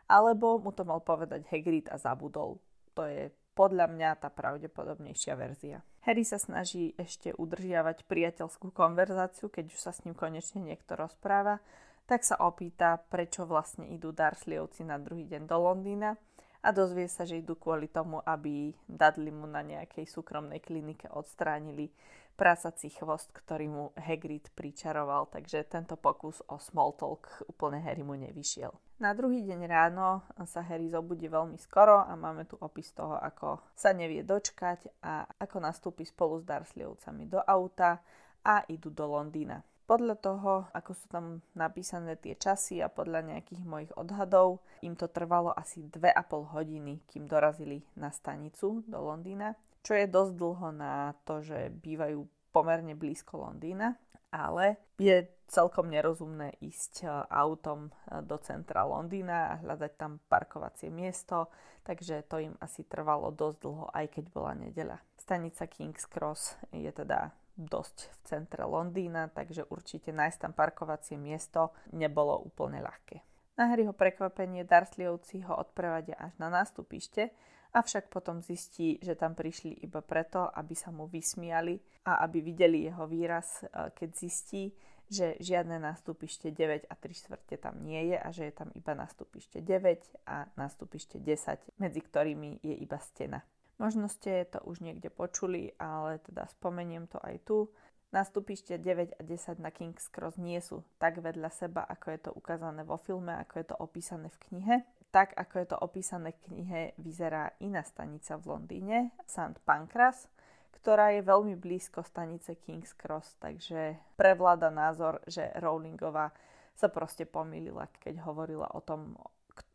alebo 0.06 0.60
mu 0.60 0.76
to 0.76 0.84
mal 0.84 1.00
povedať 1.00 1.48
Hagrid 1.48 1.88
a 1.88 1.96
zabudol. 1.96 2.60
To 2.92 3.08
je 3.08 3.32
podľa 3.56 3.90
mňa 3.90 4.20
tá 4.20 4.28
pravdepodobnejšia 4.28 5.34
verzia. 5.40 5.80
Harry 6.04 6.24
sa 6.24 6.40
snaží 6.40 6.96
ešte 6.96 7.36
udržiavať 7.36 8.08
priateľskú 8.08 8.72
konverzáciu, 8.72 9.52
keď 9.52 9.72
už 9.72 9.78
sa 9.80 9.92
s 9.92 10.04
ním 10.08 10.16
konečne 10.16 10.64
niekto 10.64 10.96
rozpráva, 10.96 11.60
tak 12.10 12.26
sa 12.26 12.42
opýta, 12.42 12.98
prečo 12.98 13.46
vlastne 13.46 13.86
idú 13.94 14.10
Dursleyovci 14.10 14.82
na 14.82 14.98
druhý 14.98 15.30
deň 15.30 15.46
do 15.46 15.54
Londýna 15.62 16.18
a 16.58 16.74
dozvie 16.74 17.06
sa, 17.06 17.22
že 17.22 17.38
idú 17.38 17.54
kvôli 17.54 17.86
tomu, 17.86 18.18
aby 18.26 18.74
Dudley 18.90 19.30
mu 19.30 19.46
na 19.46 19.62
nejakej 19.62 20.10
súkromnej 20.10 20.58
klinike 20.58 21.06
odstránili 21.06 21.94
prasací 22.34 22.90
chvost, 22.90 23.30
ktorý 23.30 23.66
mu 23.70 23.84
Hagrid 23.94 24.50
pričaroval, 24.58 25.30
takže 25.30 25.62
tento 25.70 25.94
pokus 25.94 26.42
o 26.50 26.58
small 26.58 26.98
talk 26.98 27.46
úplne 27.46 27.78
Harry 27.78 28.02
mu 28.02 28.18
nevyšiel. 28.18 28.74
Na 28.98 29.14
druhý 29.14 29.46
deň 29.46 29.60
ráno 29.70 30.26
sa 30.50 30.66
Harry 30.66 30.90
zobudí 30.90 31.30
veľmi 31.30 31.62
skoro 31.62 32.02
a 32.02 32.10
máme 32.18 32.42
tu 32.50 32.58
opis 32.58 32.90
toho, 32.90 33.22
ako 33.22 33.70
sa 33.78 33.94
nevie 33.94 34.26
dočkať 34.26 34.98
a 35.06 35.30
ako 35.38 35.62
nastúpi 35.62 36.02
spolu 36.02 36.42
s 36.42 36.44
Dursleyovcami 36.44 37.30
do 37.30 37.38
auta 37.38 38.02
a 38.42 38.66
idú 38.66 38.90
do 38.90 39.06
Londýna. 39.06 39.62
Podľa 39.90 40.22
toho, 40.22 40.70
ako 40.70 40.94
sú 40.94 41.10
tam 41.10 41.42
napísané 41.58 42.14
tie 42.14 42.38
časy 42.38 42.78
a 42.78 42.86
podľa 42.86 43.26
nejakých 43.26 43.66
mojich 43.66 43.90
odhadov, 43.98 44.62
im 44.86 44.94
to 44.94 45.10
trvalo 45.10 45.50
asi 45.50 45.82
2,5 45.82 46.54
hodiny, 46.54 47.02
kým 47.10 47.26
dorazili 47.26 47.82
na 47.98 48.14
stanicu 48.14 48.86
do 48.86 49.02
Londýna. 49.02 49.58
čo 49.82 49.98
je 49.98 50.06
dosť 50.06 50.32
dlho 50.38 50.68
na 50.70 51.10
to, 51.26 51.42
že 51.42 51.74
bývajú 51.74 52.22
pomerne 52.54 52.94
blízko 52.94 53.42
Londýna, 53.42 53.98
ale 54.30 54.78
je 55.02 55.26
celkom 55.50 55.90
nerozumné 55.90 56.54
ísť 56.62 56.94
e, 57.02 57.06
autom 57.26 57.90
e, 57.90 58.22
do 58.22 58.38
centra 58.38 58.86
Londýna 58.86 59.50
a 59.50 59.58
hľadať 59.58 59.92
tam 59.98 60.22
parkovacie 60.30 60.94
miesto, 60.94 61.50
takže 61.82 62.22
to 62.30 62.38
im 62.38 62.54
asi 62.62 62.86
trvalo 62.86 63.34
dosť 63.34 63.58
dlho, 63.58 63.90
aj 63.90 64.06
keď 64.06 64.24
bola 64.30 64.54
nedeľa. 64.54 65.02
Stanica 65.18 65.66
King's 65.66 66.06
Cross 66.06 66.62
je 66.70 66.94
teda 66.94 67.34
dosť 67.56 67.96
v 68.10 68.16
centre 68.24 68.64
Londýna, 68.66 69.30
takže 69.30 69.66
určite 69.68 70.10
nájsť 70.14 70.38
tam 70.38 70.52
parkovacie 70.52 71.16
miesto 71.18 71.74
nebolo 71.94 72.38
úplne 72.40 72.82
ľahké. 72.82 73.22
Na 73.60 73.68
Harryho 73.68 73.92
prekvapenie 73.92 74.64
Dursleyovci 74.64 75.44
ho 75.44 75.54
odprevadia 75.58 76.16
až 76.16 76.32
na 76.40 76.48
nástupište, 76.48 77.28
avšak 77.76 78.08
potom 78.08 78.40
zistí, 78.40 78.96
že 79.04 79.14
tam 79.14 79.36
prišli 79.36 79.84
iba 79.84 80.00
preto, 80.00 80.48
aby 80.48 80.74
sa 80.74 80.88
mu 80.90 81.04
vysmiali 81.06 81.76
a 82.08 82.24
aby 82.24 82.40
videli 82.40 82.88
jeho 82.88 83.04
výraz, 83.04 83.62
e, 83.62 83.92
keď 83.92 84.10
zistí, 84.16 84.72
že 85.10 85.34
žiadne 85.42 85.82
nástupište 85.82 86.54
9 86.54 86.86
a 86.86 86.94
3 86.94 87.20
štvrte 87.20 87.58
tam 87.58 87.82
nie 87.82 88.14
je 88.14 88.16
a 88.16 88.28
že 88.30 88.46
je 88.46 88.54
tam 88.54 88.70
iba 88.78 88.94
nástupište 88.94 89.58
9 89.58 90.22
a 90.30 90.46
nástupište 90.54 91.18
10, 91.18 91.82
medzi 91.82 92.00
ktorými 92.00 92.62
je 92.62 92.74
iba 92.78 92.98
stena. 93.02 93.42
Možno 93.80 94.12
ste 94.12 94.44
to 94.44 94.60
už 94.68 94.84
niekde 94.84 95.08
počuli, 95.08 95.72
ale 95.80 96.20
teda 96.20 96.44
spomeniem 96.52 97.08
to 97.08 97.16
aj 97.24 97.40
tu. 97.48 97.72
Nástupište 98.12 98.76
9 98.76 99.16
a 99.16 99.22
10 99.24 99.56
na 99.56 99.72
King's 99.72 100.12
Cross 100.12 100.36
nie 100.36 100.60
sú 100.60 100.84
tak 101.00 101.24
vedľa 101.24 101.48
seba, 101.48 101.88
ako 101.88 102.06
je 102.12 102.20
to 102.28 102.30
ukázané 102.36 102.84
vo 102.84 103.00
filme, 103.00 103.32
ako 103.32 103.54
je 103.56 103.66
to 103.72 103.76
opísané 103.80 104.28
v 104.28 104.40
knihe. 104.50 104.76
Tak, 105.08 105.32
ako 105.32 105.54
je 105.56 105.66
to 105.72 105.76
opísané 105.80 106.36
v 106.36 106.42
knihe, 106.50 106.80
vyzerá 107.00 107.56
iná 107.64 107.80
stanica 107.80 108.36
v 108.36 108.44
Londýne, 108.52 109.16
St. 109.24 109.56
Pancras, 109.64 110.28
ktorá 110.76 111.16
je 111.16 111.24
veľmi 111.24 111.56
blízko 111.56 112.04
stanice 112.04 112.60
King's 112.60 112.92
Cross, 112.92 113.40
takže 113.40 113.96
prevláda 114.20 114.68
názor, 114.68 115.24
že 115.24 115.48
Rowlingová 115.56 116.36
sa 116.76 116.92
proste 116.92 117.24
pomýlila, 117.24 117.88
keď 118.04 118.28
hovorila 118.28 118.68
o 118.76 118.84
tom, 118.84 119.16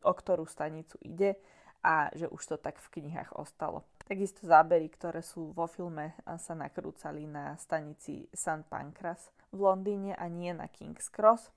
o 0.06 0.14
ktorú 0.14 0.46
stanicu 0.46 1.02
ide 1.02 1.42
a 1.82 2.12
že 2.14 2.30
už 2.30 2.42
to 2.54 2.58
tak 2.62 2.78
v 2.82 3.02
knihách 3.02 3.34
ostalo. 3.38 3.82
Takisto 4.06 4.46
zábery, 4.46 4.86
ktoré 4.94 5.26
sú 5.26 5.50
vo 5.58 5.66
filme, 5.66 6.14
sa 6.38 6.54
nakrúcali 6.54 7.26
na 7.26 7.58
stanici 7.58 8.30
St. 8.30 8.62
Pancras 8.70 9.34
v 9.50 9.66
Londýne 9.66 10.14
a 10.14 10.30
nie 10.30 10.54
na 10.54 10.70
King's 10.70 11.10
Cross. 11.10 11.50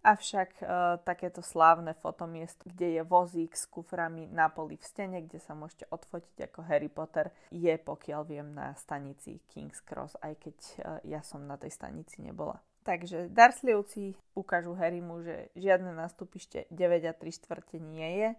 Avšak 0.00 0.62
e, 0.62 0.64
takéto 1.04 1.44
slávne 1.44 1.92
fotomiesto, 1.92 2.70
kde 2.70 2.96
je 2.96 3.02
vozík 3.04 3.52
s 3.52 3.68
kuframi 3.68 4.30
na 4.30 4.48
poli 4.48 4.80
v 4.80 4.86
stene, 4.86 5.18
kde 5.20 5.42
sa 5.42 5.52
môžete 5.52 5.92
odfotiť 5.92 6.48
ako 6.48 6.64
Harry 6.64 6.88
Potter, 6.88 7.28
je 7.52 7.74
pokiaľ 7.76 8.20
viem 8.24 8.48
na 8.54 8.72
stanici 8.80 9.42
King's 9.50 9.84
Cross, 9.84 10.16
aj 10.24 10.40
keď 10.40 10.56
e, 10.56 10.74
ja 11.10 11.20
som 11.20 11.44
na 11.44 11.60
tej 11.60 11.74
stanici 11.74 12.22
nebola. 12.24 12.62
Takže 12.86 13.28
Dursleyovci 13.28 14.16
ukážu 14.32 14.72
Harrymu, 14.72 15.20
že 15.20 15.52
žiadne 15.52 15.92
nástupište 15.92 16.64
9 16.72 17.04
a 17.04 17.12
3 17.12 17.36
štvrte 17.36 17.76
nie 17.76 18.24
je 18.24 18.30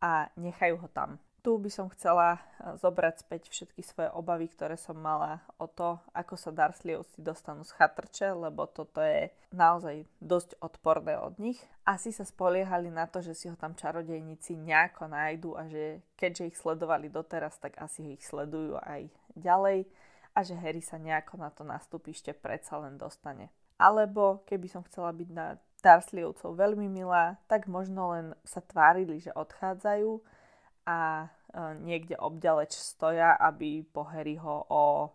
a 0.00 0.32
nechajú 0.40 0.78
ho 0.78 0.88
tam 0.88 1.20
tu 1.44 1.60
by 1.60 1.68
som 1.68 1.92
chcela 1.92 2.40
eh, 2.40 2.72
zobrať 2.80 3.20
späť 3.20 3.52
všetky 3.52 3.84
svoje 3.84 4.08
obavy, 4.16 4.48
ktoré 4.48 4.80
som 4.80 4.96
mala 4.96 5.44
o 5.60 5.68
to, 5.68 6.00
ako 6.16 6.40
sa 6.40 6.48
Dursleyovci 6.50 7.20
dostanú 7.20 7.68
z 7.68 7.76
chatrče, 7.76 8.32
lebo 8.32 8.64
toto 8.64 9.04
je 9.04 9.28
naozaj 9.52 10.08
dosť 10.24 10.56
odporné 10.64 11.20
od 11.20 11.36
nich. 11.36 11.60
Asi 11.84 12.16
sa 12.16 12.24
spoliehali 12.24 12.88
na 12.88 13.04
to, 13.04 13.20
že 13.20 13.36
si 13.36 13.52
ho 13.52 13.56
tam 13.60 13.76
čarodejníci 13.76 14.56
nejako 14.56 15.12
nájdu 15.12 15.50
a 15.52 15.68
že 15.68 16.00
keďže 16.16 16.48
ich 16.48 16.56
sledovali 16.56 17.12
doteraz, 17.12 17.60
tak 17.60 17.76
asi 17.76 18.16
ich 18.16 18.24
sledujú 18.24 18.80
aj 18.80 19.12
ďalej 19.36 19.84
a 20.32 20.40
že 20.42 20.56
Harry 20.56 20.80
sa 20.80 20.96
nejako 20.96 21.38
na 21.38 21.52
to 21.52 21.62
nastupište 21.62 22.32
predsa 22.32 22.80
len 22.80 22.96
dostane. 22.96 23.52
Alebo 23.76 24.42
keby 24.48 24.66
som 24.72 24.82
chcela 24.88 25.12
byť 25.12 25.28
na 25.28 25.60
Dursleyovcov 25.84 26.56
veľmi 26.56 26.88
milá, 26.88 27.36
tak 27.44 27.68
možno 27.68 28.16
len 28.16 28.26
sa 28.40 28.64
tvárili, 28.64 29.20
že 29.20 29.36
odchádzajú 29.36 30.33
a 30.84 31.24
e, 31.24 31.26
niekde 31.82 32.16
obďaleč 32.16 32.72
stoja, 32.76 33.36
aby 33.36 33.84
po 33.84 34.04
Harryho 34.04 34.68
o 34.68 35.12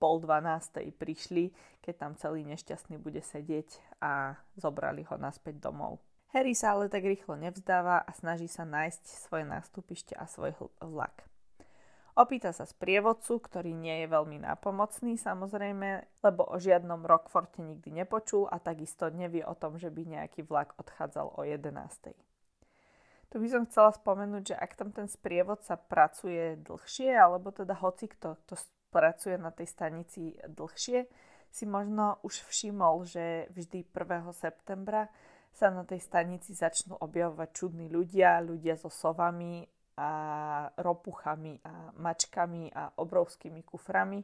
pol 0.00 0.16
dvanástej 0.24 0.96
prišli, 0.96 1.52
keď 1.84 1.94
tam 1.94 2.12
celý 2.16 2.42
nešťastný 2.48 2.96
bude 2.96 3.20
sedieť 3.20 4.00
a 4.00 4.34
zobrali 4.56 5.04
ho 5.04 5.20
naspäť 5.20 5.60
domov. 5.60 6.00
Harry 6.32 6.54
sa 6.54 6.78
ale 6.78 6.86
tak 6.86 7.04
rýchlo 7.04 7.36
nevzdáva 7.36 8.06
a 8.06 8.10
snaží 8.14 8.46
sa 8.46 8.62
nájsť 8.62 9.04
svoje 9.28 9.44
nástupište 9.44 10.14
a 10.14 10.30
svoj 10.30 10.54
vlak. 10.78 11.26
Opýta 12.18 12.50
sa 12.50 12.66
sprievodcu, 12.66 13.38
ktorý 13.38 13.70
nie 13.70 14.04
je 14.04 14.06
veľmi 14.10 14.42
nápomocný 14.42 15.14
samozrejme, 15.14 16.20
lebo 16.22 16.42
o 16.42 16.56
žiadnom 16.58 17.06
Rockforte 17.06 17.62
nikdy 17.62 18.02
nepočul 18.02 18.50
a 18.50 18.58
takisto 18.58 19.10
nevie 19.10 19.46
o 19.46 19.54
tom, 19.54 19.78
že 19.78 19.90
by 19.94 20.06
nejaký 20.06 20.42
vlak 20.42 20.74
odchádzal 20.78 21.38
o 21.38 21.40
11. 21.46 22.29
Tu 23.30 23.38
by 23.38 23.46
som 23.46 23.62
chcela 23.70 23.94
spomenúť, 23.94 24.54
že 24.54 24.56
ak 24.58 24.74
tam 24.74 24.90
ten 24.90 25.06
sprievod 25.06 25.62
sa 25.62 25.78
pracuje 25.78 26.58
dlhšie, 26.66 27.14
alebo 27.14 27.54
teda 27.54 27.78
hoci 27.78 28.10
kto, 28.10 28.34
kto 28.42 28.54
pracuje 28.90 29.38
na 29.38 29.54
tej 29.54 29.70
stanici 29.70 30.34
dlhšie, 30.50 31.06
si 31.50 31.64
možno 31.66 32.18
už 32.26 32.42
všimol, 32.50 33.06
že 33.06 33.46
vždy 33.54 33.86
1. 33.86 34.34
septembra 34.34 35.06
sa 35.54 35.70
na 35.70 35.86
tej 35.86 36.02
stanici 36.02 36.54
začnú 36.54 36.98
objavovať 36.98 37.48
čudní 37.54 37.86
ľudia, 37.90 38.42
ľudia 38.42 38.74
so 38.78 38.90
sovami 38.90 39.66
a 39.98 40.10
ropuchami 40.78 41.58
a 41.66 41.94
mačkami 41.98 42.70
a 42.70 42.98
obrovskými 42.98 43.62
kuframi 43.66 44.22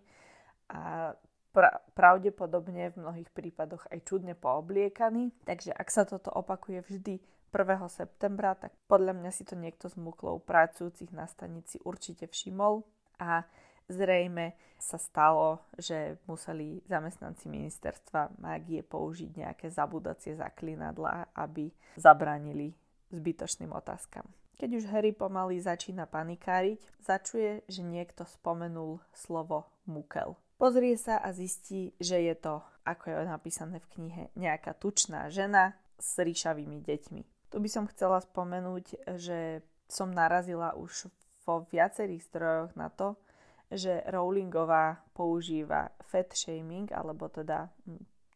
a 0.72 1.10
pra- 1.56 1.80
pravdepodobne 1.96 2.92
v 2.92 3.00
mnohých 3.00 3.32
prípadoch 3.32 3.88
aj 3.88 4.04
čudne 4.04 4.36
poobliekaní. 4.36 5.32
Takže 5.48 5.72
ak 5.72 5.88
sa 5.88 6.04
toto 6.04 6.28
opakuje 6.28 6.84
vždy 6.84 7.16
1. 7.48 7.56
septembra, 7.88 8.52
tak 8.52 8.76
podľa 8.84 9.16
mňa 9.16 9.30
si 9.32 9.48
to 9.48 9.56
niekto 9.56 9.88
z 9.88 9.96
muklov 9.96 10.44
pracujúcich 10.44 11.16
na 11.16 11.24
stanici 11.24 11.80
určite 11.80 12.28
všimol 12.28 12.84
a 13.16 13.48
zrejme 13.88 14.52
sa 14.76 15.00
stalo, 15.00 15.64
že 15.80 16.20
museli 16.28 16.84
zamestnanci 16.84 17.48
ministerstva 17.48 18.36
mágie 18.44 18.84
použiť 18.84 19.30
nejaké 19.40 19.72
zabudacie 19.72 20.36
zaklinadla, 20.36 21.32
aby 21.32 21.72
zabránili 21.96 22.76
zbytočným 23.08 23.72
otázkam. 23.72 24.28
Keď 24.56 24.70
už 24.76 24.84
Harry 24.92 25.12
pomaly 25.16 25.60
začína 25.60 26.04
panikáriť, 26.08 26.80
začuje, 27.00 27.64
že 27.68 27.80
niekto 27.84 28.24
spomenul 28.24 29.00
slovo 29.12 29.68
mukel. 29.84 30.36
Pozrie 30.56 30.96
sa 30.96 31.20
a 31.20 31.36
zistí, 31.36 31.92
že 32.00 32.16
je 32.16 32.32
to, 32.32 32.64
ako 32.88 33.12
je 33.12 33.28
napísané 33.28 33.76
v 33.76 33.90
knihe, 33.92 34.22
nejaká 34.40 34.72
tučná 34.72 35.28
žena 35.28 35.76
s 36.00 36.16
ríšavými 36.16 36.80
deťmi. 36.80 37.52
Tu 37.52 37.56
by 37.60 37.68
som 37.68 37.84
chcela 37.92 38.24
spomenúť, 38.24 39.04
že 39.20 39.60
som 39.84 40.08
narazila 40.08 40.72
už 40.72 41.12
vo 41.44 41.68
viacerých 41.68 42.24
zdrojoch 42.32 42.72
na 42.72 42.88
to, 42.88 43.20
že 43.68 44.00
Rowlingová 44.08 45.04
používa 45.12 45.92
fat 46.00 46.32
shaming, 46.32 46.88
alebo 46.88 47.28
teda 47.28 47.68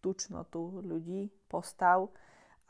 tučnotu 0.05 0.85
ľudí, 0.85 1.33
postav, 1.49 2.13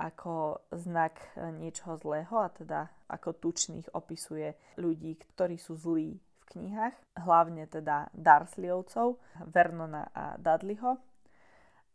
ako 0.01 0.65
znak 0.73 1.19
niečoho 1.59 1.99
zlého 1.99 2.39
a 2.41 2.49
teda 2.49 2.89
ako 3.11 3.37
tučných 3.37 3.93
opisuje 3.93 4.55
ľudí, 4.81 5.19
ktorí 5.37 5.61
sú 5.61 5.77
zlí 5.77 6.17
knihách, 6.51 6.97
hlavne 7.23 7.71
teda 7.71 8.11
Dursleyovcov, 8.13 9.23
Vernona 9.47 10.11
a 10.11 10.35
Dudleyho 10.37 10.99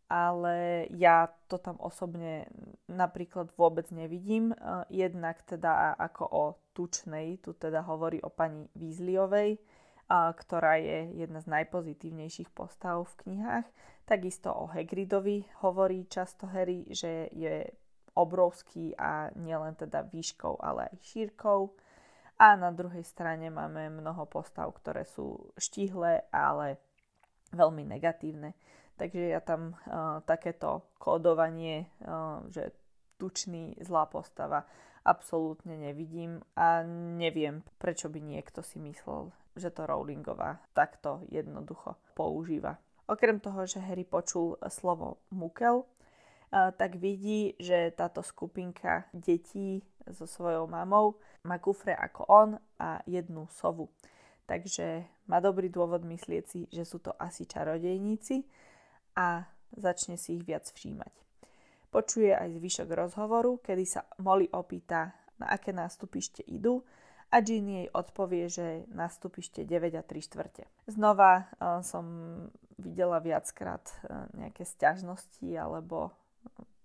ale 0.06 0.86
ja 0.94 1.26
to 1.50 1.58
tam 1.58 1.82
osobne 1.82 2.46
napríklad 2.86 3.50
vôbec 3.58 3.90
nevidím. 3.90 4.54
E, 4.54 4.56
jednak 4.94 5.42
teda 5.42 5.98
ako 5.98 6.24
o 6.30 6.44
tučnej, 6.78 7.42
tu 7.42 7.58
teda 7.58 7.82
hovorí 7.82 8.22
o 8.22 8.30
pani 8.30 8.70
Weasleyovej, 8.78 9.58
ktorá 10.12 10.78
je 10.78 11.18
jedna 11.18 11.42
z 11.42 11.50
najpozitívnejších 11.50 12.54
postav 12.54 13.02
v 13.10 13.26
knihách. 13.26 13.66
Takisto 14.06 14.54
o 14.54 14.70
Hagridovi 14.70 15.42
hovorí 15.66 16.06
často 16.06 16.46
Harry, 16.46 16.86
že 16.94 17.26
je 17.34 17.66
obrovský 18.14 18.94
a 18.94 19.34
nielen 19.34 19.74
teda 19.74 20.06
výškou, 20.06 20.62
ale 20.62 20.94
aj 20.94 20.96
šírkou. 21.02 21.74
A 22.36 22.52
na 22.56 22.68
druhej 22.68 23.00
strane 23.00 23.48
máme 23.48 23.88
mnoho 23.88 24.28
postav, 24.28 24.68
ktoré 24.76 25.08
sú 25.08 25.48
štihlé, 25.56 26.28
ale 26.28 26.76
veľmi 27.56 27.88
negatívne. 27.88 28.52
Takže 28.96 29.32
ja 29.32 29.40
tam 29.40 29.72
uh, 29.72 30.20
takéto 30.24 30.92
kódovanie, 31.00 31.88
uh, 32.04 32.44
že 32.52 32.76
tučný 33.16 33.76
zlá 33.80 34.08
postava 34.08 34.68
absolútne 35.06 35.78
nevidím 35.78 36.42
a 36.58 36.82
neviem, 37.16 37.62
prečo 37.78 38.10
by 38.10 38.18
niekto 38.18 38.60
si 38.60 38.82
myslel, 38.82 39.30
že 39.54 39.70
to 39.70 39.86
Rowlingová 39.86 40.60
takto 40.74 41.22
jednoducho 41.30 41.96
používa. 42.18 42.76
Okrem 43.06 43.38
toho, 43.38 43.64
že 43.70 43.78
Harry 43.78 44.02
počul 44.02 44.58
slovo 44.66 45.22
mukel, 45.30 45.86
tak 46.52 46.96
vidí, 46.96 47.54
že 47.58 47.90
táto 47.96 48.22
skupinka 48.22 49.10
detí 49.12 49.82
so 50.06 50.26
svojou 50.26 50.70
mamou 50.70 51.18
má 51.42 51.58
kufre 51.58 51.94
ako 51.94 52.22
on 52.30 52.50
a 52.78 53.02
jednu 53.06 53.50
sovu. 53.50 53.90
takže 54.46 55.04
má 55.26 55.42
dobrý 55.42 55.68
dôvod 55.68 56.06
myslieť 56.06 56.44
si, 56.46 56.60
že 56.70 56.86
sú 56.86 57.02
to 57.02 57.12
asi 57.18 57.44
čarodejníci 57.44 58.46
a 59.18 59.42
začne 59.74 60.14
si 60.14 60.38
ich 60.38 60.46
viac 60.46 60.64
všímať. 60.70 61.12
Počuje 61.90 62.30
aj 62.30 62.62
zvyšok 62.62 62.88
rozhovoru, 62.94 63.58
kedy 63.58 63.84
sa 63.84 64.06
Molly 64.22 64.46
opýta, 64.54 65.12
na 65.36 65.52
aké 65.52 65.74
nástupište 65.74 66.46
idú 66.48 66.80
a 67.28 67.44
Jean 67.44 67.68
jej 67.68 67.88
odpovie, 67.92 68.48
že 68.48 68.88
nástupište 68.88 69.68
9 69.68 69.98
a 69.98 70.02
3 70.06 70.16
štvrte. 70.16 70.64
Znova 70.88 71.50
som 71.84 72.06
videla 72.80 73.20
viackrát 73.20 73.84
nejaké 74.32 74.64
sťažnosti 74.64 75.44
alebo 75.58 76.14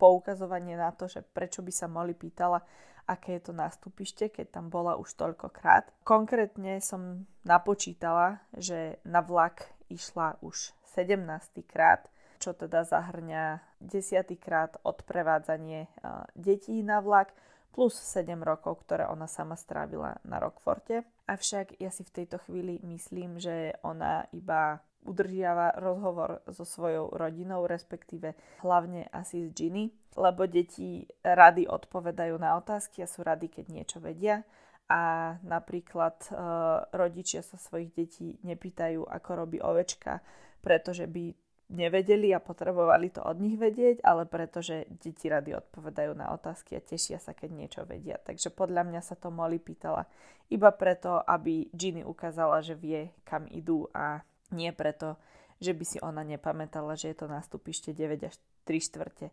poukazovanie 0.02 0.74
na 0.74 0.90
to, 0.94 1.06
že 1.06 1.22
prečo 1.22 1.62
by 1.62 1.70
sa 1.70 1.86
Molly 1.86 2.18
pýtala, 2.18 2.62
aké 3.06 3.38
je 3.38 3.50
to 3.50 3.54
nástupište, 3.54 4.30
keď 4.34 4.62
tam 4.62 4.66
bola 4.74 4.98
už 4.98 5.14
toľkokrát. 5.18 5.90
Konkrétne 6.06 6.82
som 6.82 7.26
napočítala, 7.46 8.42
že 8.56 9.02
na 9.06 9.22
vlak 9.22 9.70
išla 9.92 10.42
už 10.42 10.74
17. 10.98 11.62
krát, 11.68 12.08
čo 12.42 12.58
teda 12.58 12.82
zahrňa 12.88 13.62
10. 13.84 14.26
krát 14.42 14.78
odprevádzanie 14.82 15.92
detí 16.34 16.82
na 16.82 17.04
vlak, 17.04 17.36
plus 17.72 17.96
7 17.96 18.36
rokov, 18.44 18.84
ktoré 18.84 19.08
ona 19.08 19.32
sama 19.32 19.56
strávila 19.56 20.20
na 20.28 20.44
Rockforte. 20.44 21.08
Avšak 21.32 21.80
ja 21.80 21.88
si 21.96 22.04
v 22.04 22.12
tejto 22.12 22.44
chvíli 22.44 22.84
myslím, 22.84 23.40
že 23.40 23.80
ona 23.88 24.28
iba 24.36 24.84
udržiava 25.08 25.80
rozhovor 25.80 26.44
so 26.52 26.68
svojou 26.68 27.16
rodinou, 27.16 27.64
respektíve 27.66 28.36
hlavne 28.60 29.08
asi 29.16 29.48
s 29.48 29.56
Ginny, 29.56 29.96
lebo 30.20 30.44
deti 30.44 31.08
rady 31.24 31.72
odpovedajú 31.72 32.36
na 32.36 32.60
otázky 32.60 33.02
a 33.02 33.10
sú 33.10 33.24
rady, 33.24 33.48
keď 33.48 33.66
niečo 33.72 33.98
vedia. 34.04 34.44
A 34.92 35.34
napríklad 35.48 36.20
e, 36.28 36.32
rodičia 36.92 37.40
sa 37.48 37.56
svojich 37.56 37.96
detí 37.96 38.36
nepýtajú, 38.44 39.08
ako 39.08 39.30
robí 39.40 39.64
ovečka, 39.64 40.20
pretože 40.60 41.08
by 41.08 41.32
nevedeli 41.72 42.36
a 42.36 42.44
potrebovali 42.44 43.16
to 43.16 43.24
od 43.24 43.40
nich 43.40 43.56
vedieť, 43.56 44.04
ale 44.04 44.28
pretože 44.28 44.86
deti 44.92 45.32
rady 45.32 45.56
odpovedajú 45.56 46.12
na 46.14 46.36
otázky 46.36 46.76
a 46.76 46.84
tešia 46.84 47.18
sa, 47.18 47.32
keď 47.32 47.50
niečo 47.56 47.82
vedia. 47.88 48.20
Takže 48.20 48.52
podľa 48.52 48.84
mňa 48.84 49.02
sa 49.02 49.16
to 49.16 49.32
Molly 49.32 49.58
pýtala 49.58 50.04
iba 50.52 50.70
preto, 50.76 51.24
aby 51.24 51.72
Ginny 51.72 52.04
ukázala, 52.04 52.60
že 52.60 52.76
vie, 52.76 53.16
kam 53.24 53.48
idú 53.48 53.88
a 53.96 54.20
nie 54.52 54.76
preto, 54.76 55.16
že 55.64 55.72
by 55.72 55.86
si 55.88 55.98
ona 56.04 56.28
nepamätala, 56.28 57.00
že 57.00 57.16
je 57.16 57.24
to 57.24 57.32
nástupište 57.32 57.96
9 57.96 58.28
až 58.28 58.36
3 58.68 58.88
štvrte, 58.92 59.28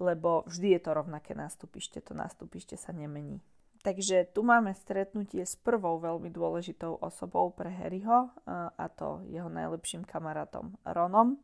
lebo 0.00 0.48
vždy 0.48 0.78
je 0.78 0.80
to 0.80 0.90
rovnaké 0.96 1.36
nástupište, 1.36 2.00
to 2.00 2.16
nástupište 2.16 2.80
sa 2.80 2.96
nemení. 2.96 3.44
Takže 3.82 4.30
tu 4.30 4.46
máme 4.46 4.70
stretnutie 4.78 5.42
s 5.42 5.58
prvou 5.58 5.98
veľmi 5.98 6.30
dôležitou 6.30 7.02
osobou 7.02 7.50
pre 7.50 7.66
Harryho, 7.66 8.30
a 8.46 8.86
to 8.94 9.26
jeho 9.26 9.50
najlepším 9.50 10.06
kamarátom 10.06 10.78
Ronom, 10.86 11.42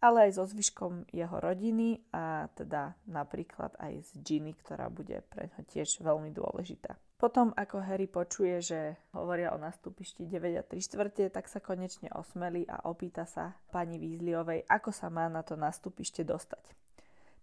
ale 0.00 0.28
aj 0.28 0.40
so 0.40 0.44
zvyškom 0.48 1.12
jeho 1.12 1.36
rodiny 1.36 2.00
a 2.16 2.48
teda 2.56 2.96
napríklad 3.04 3.76
aj 3.76 4.00
s 4.00 4.10
Ginny, 4.16 4.56
ktorá 4.56 4.88
bude 4.88 5.20
pre 5.28 5.52
ňo 5.52 5.62
tiež 5.68 6.00
veľmi 6.00 6.32
dôležitá. 6.32 6.96
Potom, 7.20 7.52
ako 7.52 7.84
Harry 7.84 8.08
počuje, 8.08 8.64
že 8.64 8.96
hovoria 9.12 9.52
o 9.52 9.60
nastupišti 9.60 10.24
9 10.24 10.56
a 10.56 10.64
3 10.64 10.80
štvrte, 10.80 11.28
tak 11.28 11.52
sa 11.52 11.60
konečne 11.60 12.08
osmelí 12.16 12.64
a 12.64 12.88
opýta 12.88 13.28
sa 13.28 13.60
pani 13.68 14.00
Weasleyovej, 14.00 14.64
ako 14.64 14.88
sa 14.88 15.12
má 15.12 15.28
na 15.28 15.44
to 15.44 15.52
nastupište 15.52 16.24
dostať. 16.24 16.64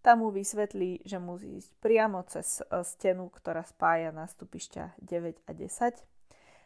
Tam 0.02 0.26
mu 0.26 0.34
vysvetlí, 0.34 1.06
že 1.06 1.22
musí 1.22 1.62
ísť 1.62 1.78
priamo 1.78 2.26
cez 2.26 2.66
e, 2.66 2.82
stenu, 2.82 3.30
ktorá 3.30 3.62
spája 3.70 4.10
nastupišťa 4.10 4.98
9 4.98 5.46
a 5.46 5.52
10, 5.54 5.94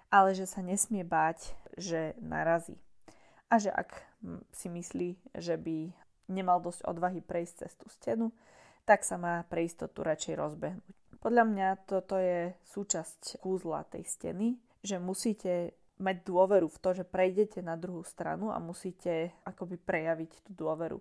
ale 0.07 0.29
že 0.31 0.47
sa 0.47 0.63
nesmie 0.63 1.03
báť, 1.03 1.51
že 1.75 2.15
narazí. 2.23 2.79
A 3.51 3.59
že 3.59 3.67
ak 3.67 3.99
si 4.55 4.71
myslí, 4.71 5.35
že 5.35 5.59
by 5.59 5.91
nemal 6.31 6.63
dosť 6.63 6.87
odvahy 6.87 7.19
prejsť 7.19 7.67
cez 7.67 7.71
tú 7.75 7.91
stenu, 7.91 8.31
tak 8.87 9.03
sa 9.03 9.19
má 9.19 9.43
pre 9.45 9.67
istotu 9.67 10.01
radšej 10.01 10.39
rozbehnúť. 10.39 10.95
Podľa 11.21 11.43
mňa 11.45 11.67
toto 11.85 12.17
je 12.17 12.55
súčasť 12.71 13.43
kúzla 13.43 13.85
tej 13.91 14.07
steny, 14.07 14.57
že 14.81 14.97
musíte 14.97 15.77
mať 16.01 16.25
dôveru 16.25 16.65
v 16.65 16.81
to, 16.81 16.89
že 16.97 17.05
prejdete 17.05 17.61
na 17.61 17.77
druhú 17.77 18.01
stranu 18.01 18.49
a 18.49 18.57
musíte 18.57 19.35
akoby 19.45 19.77
prejaviť 19.77 20.49
tú 20.49 20.51
dôveru. 20.57 20.97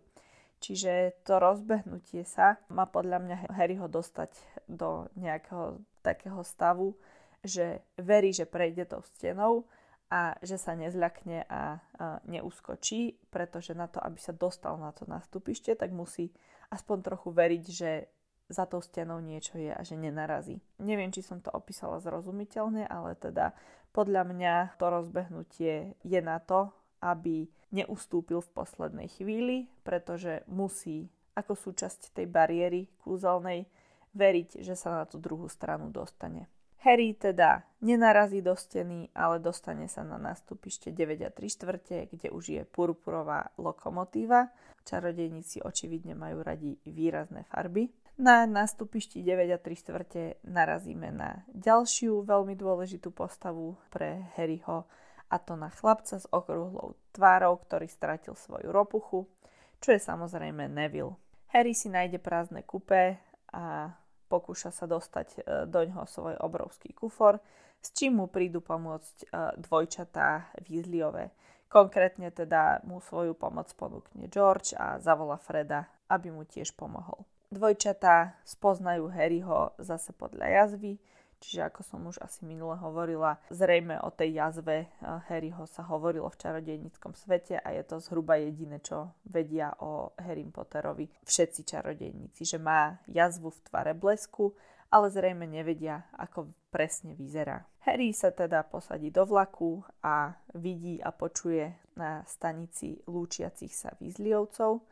Čiže 0.60 1.24
to 1.24 1.40
rozbehnutie 1.40 2.28
sa 2.28 2.60
má 2.68 2.84
podľa 2.84 3.24
mňa 3.24 3.36
Harryho 3.56 3.88
dostať 3.88 4.36
do 4.68 5.08
nejakého 5.16 5.80
takého 6.04 6.44
stavu, 6.44 6.92
že 7.40 7.80
verí, 7.96 8.36
že 8.36 8.44
prejde 8.44 8.84
tou 8.84 9.00
stenou 9.16 9.64
a 10.10 10.34
že 10.42 10.58
sa 10.58 10.74
nezľakne 10.74 11.46
a, 11.46 11.78
neuskočí, 12.26 13.30
pretože 13.30 13.78
na 13.78 13.86
to, 13.86 14.02
aby 14.02 14.18
sa 14.18 14.34
dostal 14.34 14.74
na 14.76 14.90
to 14.90 15.06
nastupište, 15.06 15.78
tak 15.78 15.94
musí 15.94 16.34
aspoň 16.74 16.98
trochu 17.06 17.30
veriť, 17.30 17.64
že 17.70 17.90
za 18.50 18.66
tou 18.66 18.82
stenou 18.82 19.22
niečo 19.22 19.54
je 19.62 19.70
a 19.70 19.78
že 19.86 19.94
nenarazí. 19.94 20.58
Neviem, 20.82 21.14
či 21.14 21.22
som 21.22 21.38
to 21.38 21.54
opísala 21.54 22.02
zrozumiteľne, 22.02 22.82
ale 22.90 23.14
teda 23.14 23.54
podľa 23.94 24.26
mňa 24.26 24.54
to 24.74 24.86
rozbehnutie 24.90 25.94
je 26.02 26.20
na 26.20 26.42
to, 26.42 26.74
aby 26.98 27.46
neustúpil 27.70 28.42
v 28.42 28.54
poslednej 28.54 29.08
chvíli, 29.14 29.70
pretože 29.86 30.42
musí 30.50 31.06
ako 31.38 31.54
súčasť 31.54 32.10
tej 32.10 32.26
bariéry 32.26 32.90
kúzelnej 32.98 33.70
veriť, 34.18 34.66
že 34.66 34.74
sa 34.74 35.02
na 35.02 35.04
tú 35.06 35.22
druhú 35.22 35.46
stranu 35.46 35.86
dostane. 35.94 36.50
Harry 36.80 37.12
teda 37.12 37.60
nenarazí 37.84 38.40
do 38.40 38.56
steny, 38.56 39.12
ale 39.12 39.36
dostane 39.36 39.84
sa 39.84 40.00
na 40.00 40.16
nástupište 40.16 40.88
9 40.88 41.28
a 41.28 41.30
3 41.32 41.44
štvrte, 41.44 41.96
kde 42.08 42.28
už 42.32 42.44
je 42.48 42.62
purpurová 42.64 43.52
lokomotíva. 43.60 44.48
Čarodejníci 44.88 45.60
očividne 45.60 46.16
majú 46.16 46.40
radi 46.40 46.80
výrazné 46.88 47.44
farby. 47.52 47.92
Na 48.16 48.48
nástupišti 48.48 49.20
9 49.20 49.52
a 49.52 49.58
3 49.60 49.76
štvrte 49.76 50.22
narazíme 50.48 51.12
na 51.12 51.44
ďalšiu 51.52 52.24
veľmi 52.24 52.56
dôležitú 52.56 53.12
postavu 53.12 53.76
pre 53.92 54.32
Harryho 54.40 54.88
a 55.30 55.36
to 55.36 55.54
na 55.60 55.68
chlapca 55.68 56.16
s 56.16 56.24
okrúhlou 56.32 56.96
tvárou, 57.12 57.60
ktorý 57.60 57.86
stratil 57.86 58.32
svoju 58.34 58.72
ropuchu, 58.72 59.28
čo 59.84 59.92
je 59.92 60.00
samozrejme 60.00 60.68
Neville. 60.68 61.16
Harry 61.52 61.76
si 61.76 61.92
nájde 61.92 62.18
prázdne 62.18 62.64
kupé 62.64 63.20
a 63.52 63.94
pokúša 64.30 64.70
sa 64.70 64.86
dostať 64.86 65.26
e, 65.34 65.38
do 65.66 65.82
ňoho 65.82 66.06
svoj 66.06 66.38
obrovský 66.38 66.94
kufor, 66.94 67.42
s 67.82 67.90
čím 67.90 68.22
mu 68.22 68.30
prídu 68.30 68.62
pomôcť 68.62 69.16
e, 69.18 69.26
dvojčatá 69.58 70.54
Weasleyové. 70.62 71.34
Konkrétne 71.66 72.30
teda 72.30 72.82
mu 72.86 73.02
svoju 73.02 73.34
pomoc 73.34 73.66
ponúkne 73.74 74.30
George 74.30 74.78
a 74.78 75.02
zavola 75.02 75.38
Freda, 75.38 75.90
aby 76.06 76.30
mu 76.30 76.46
tiež 76.46 76.78
pomohol. 76.78 77.26
Dvojčatá 77.50 78.38
spoznajú 78.46 79.10
Harryho 79.10 79.74
zase 79.82 80.14
podľa 80.14 80.46
jazvy, 80.46 81.02
čiže 81.40 81.66
ako 81.66 81.80
som 81.82 82.00
už 82.06 82.20
asi 82.20 82.44
minule 82.44 82.76
hovorila, 82.78 83.40
zrejme 83.50 83.98
o 84.04 84.12
tej 84.12 84.38
jazve 84.38 84.76
eh, 84.84 84.88
Harryho 85.02 85.64
sa 85.66 85.82
hovorilo 85.88 86.28
v 86.28 86.40
čarodejníckom 86.40 87.16
svete 87.16 87.58
a 87.58 87.72
je 87.74 87.82
to 87.82 87.98
zhruba 87.98 88.36
jediné, 88.36 88.78
čo 88.84 89.16
vedia 89.26 89.72
o 89.80 90.12
Harry 90.20 90.44
Potterovi 90.44 91.08
všetci 91.24 91.60
čarodejníci, 91.66 92.44
že 92.44 92.60
má 92.60 93.00
jazvu 93.08 93.50
v 93.50 93.62
tvare 93.66 93.92
blesku, 93.96 94.52
ale 94.90 95.06
zrejme 95.08 95.46
nevedia, 95.46 96.06
ako 96.18 96.50
presne 96.68 97.14
vyzerá. 97.14 97.62
Harry 97.86 98.12
sa 98.12 98.34
teda 98.34 98.66
posadí 98.66 99.08
do 99.08 99.24
vlaku 99.24 99.80
a 100.04 100.34
vidí 100.58 101.00
a 101.00 101.14
počuje 101.14 101.70
na 101.96 102.26
stanici 102.26 103.00
lúčiacich 103.08 103.72
sa 103.72 103.94
výzliovcov 103.96 104.82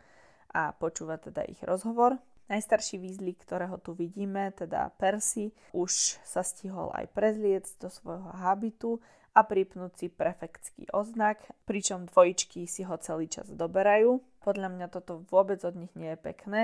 a 0.55 0.73
počúva 0.73 1.21
teda 1.21 1.45
ich 1.45 1.61
rozhovor. 1.61 2.17
Najstarší 2.49 2.97
Weasley, 2.97 3.37
ktorého 3.37 3.77
tu 3.77 3.93
vidíme, 3.93 4.49
teda 4.57 4.89
Percy, 4.97 5.53
už 5.77 6.17
sa 6.25 6.41
stihol 6.41 6.89
aj 6.97 7.13
prezliec 7.13 7.69
do 7.77 7.93
svojho 7.93 8.33
habitu 8.41 9.05
a 9.37 9.45
pripnúť 9.45 9.93
si 9.95 10.07
prefektský 10.09 10.89
oznak, 10.97 11.45
pričom 11.69 12.09
dvojičky 12.09 12.65
si 12.65 12.89
ho 12.89 12.97
celý 12.97 13.29
čas 13.29 13.53
doberajú. 13.53 14.25
Podľa 14.41 14.69
mňa 14.73 14.87
toto 14.89 15.29
vôbec 15.29 15.61
od 15.61 15.77
nich 15.77 15.93
nie 15.93 16.17
je 16.17 16.25
pekné 16.25 16.63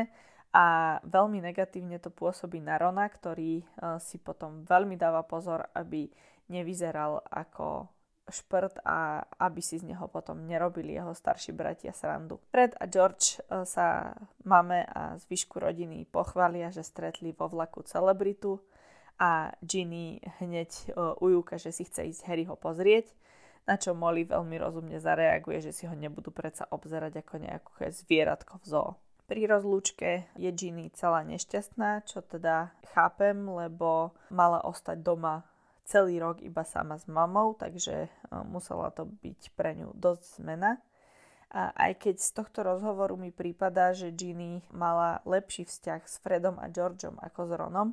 a 0.57 0.99
veľmi 1.05 1.44
negatívne 1.44 2.01
to 2.01 2.09
pôsobí 2.09 2.64
na 2.64 2.81
Rona, 2.81 3.05
ktorý 3.05 3.61
eh, 3.61 3.66
si 4.01 4.16
potom 4.16 4.64
veľmi 4.64 4.97
dáva 4.97 5.20
pozor, 5.20 5.68
aby 5.77 6.09
nevyzeral 6.49 7.20
ako 7.29 7.92
šprt 8.30 8.80
a 8.84 9.24
aby 9.38 9.60
si 9.60 9.76
z 9.76 9.84
neho 9.92 10.08
potom 10.08 10.48
nerobili 10.48 10.96
jeho 10.96 11.12
starší 11.12 11.52
bratia 11.52 11.92
srandu. 11.92 12.40
Fred 12.48 12.72
a 12.80 12.88
George 12.88 13.40
e, 13.44 13.68
sa 13.68 14.16
mame 14.48 14.84
a 14.88 15.20
zvyšku 15.20 15.60
rodiny 15.60 16.08
pochvália, 16.08 16.72
že 16.72 16.80
stretli 16.80 17.37
vo 17.37 17.52
vlaku 17.52 17.84
celebritu 17.84 18.60
a 19.20 19.52
Ginny 19.60 20.24
hneď 20.40 20.70
e, 20.72 20.84
ujúka, 21.20 21.60
že 21.60 21.70
si 21.70 21.84
chce 21.84 22.08
ísť 22.08 22.24
Harryho 22.24 22.56
pozrieť, 22.56 23.12
na 23.68 23.76
čo 23.76 23.96
Molly 23.96 24.24
veľmi 24.28 24.56
rozumne 24.60 24.96
zareaguje, 25.00 25.60
že 25.64 25.72
si 25.72 25.84
ho 25.84 25.94
nebudú 25.96 26.32
predsa 26.32 26.68
obzerať 26.68 27.24
ako 27.24 27.34
nejaké 27.40 27.84
zvieratko 27.92 28.60
v 28.60 28.66
zoo. 28.68 28.90
Pri 29.24 29.48
rozlúčke 29.48 30.28
je 30.37 30.50
Ginny 30.52 30.92
celá 30.92 31.24
nešťastná, 31.24 32.04
čo 32.04 32.20
teda 32.20 32.76
chápem, 32.92 33.40
lebo 33.48 34.12
mala 34.28 34.60
ostať 34.60 35.00
doma 35.00 35.48
celý 35.85 36.20
rok 36.20 36.40
iba 36.40 36.64
sama 36.64 36.97
s 36.97 37.05
mamou, 37.05 37.55
takže 37.55 38.09
musela 38.49 38.88
to 38.90 39.05
byť 39.05 39.53
pre 39.53 39.77
ňu 39.77 39.92
dosť 39.94 40.40
zmena. 40.40 40.81
A 41.55 41.70
aj 41.77 42.03
keď 42.03 42.16
z 42.18 42.31
tohto 42.35 42.66
rozhovoru 42.66 43.14
mi 43.14 43.31
prípada, 43.31 43.94
že 43.94 44.11
Ginny 44.11 44.66
mala 44.75 45.23
lepší 45.23 45.62
vzťah 45.62 46.03
s 46.03 46.18
Fredom 46.18 46.59
a 46.59 46.66
Georgeom 46.66 47.14
ako 47.23 47.40
s 47.47 47.53
Ronom 47.55 47.88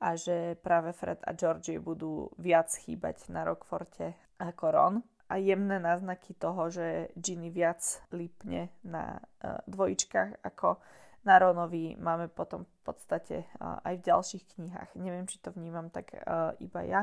a 0.00 0.16
že 0.16 0.56
práve 0.64 0.96
Fred 0.96 1.20
a 1.28 1.36
Georgie 1.36 1.76
budú 1.76 2.32
viac 2.40 2.72
chýbať 2.72 3.28
na 3.28 3.44
Rockforte 3.44 4.16
ako 4.40 4.64
Ron, 4.72 4.96
a 5.32 5.40
jemné 5.40 5.80
náznaky 5.80 6.36
toho, 6.36 6.68
že 6.68 7.08
Ginny 7.16 7.48
viac 7.48 7.80
lípne 8.12 8.68
na 8.84 9.16
uh, 9.16 9.64
dvojičkách 9.64 10.44
ako 10.44 10.76
na 11.22 11.38
Ronovi 11.38 11.94
máme 11.98 12.26
potom 12.28 12.66
v 12.66 12.78
podstate 12.82 13.46
aj 13.60 13.94
v 13.98 14.06
ďalších 14.06 14.44
knihách. 14.58 14.90
Neviem, 14.98 15.30
či 15.30 15.38
to 15.38 15.54
vnímam 15.54 15.86
tak 15.88 16.10
uh, 16.18 16.50
iba 16.58 16.82
ja, 16.82 17.02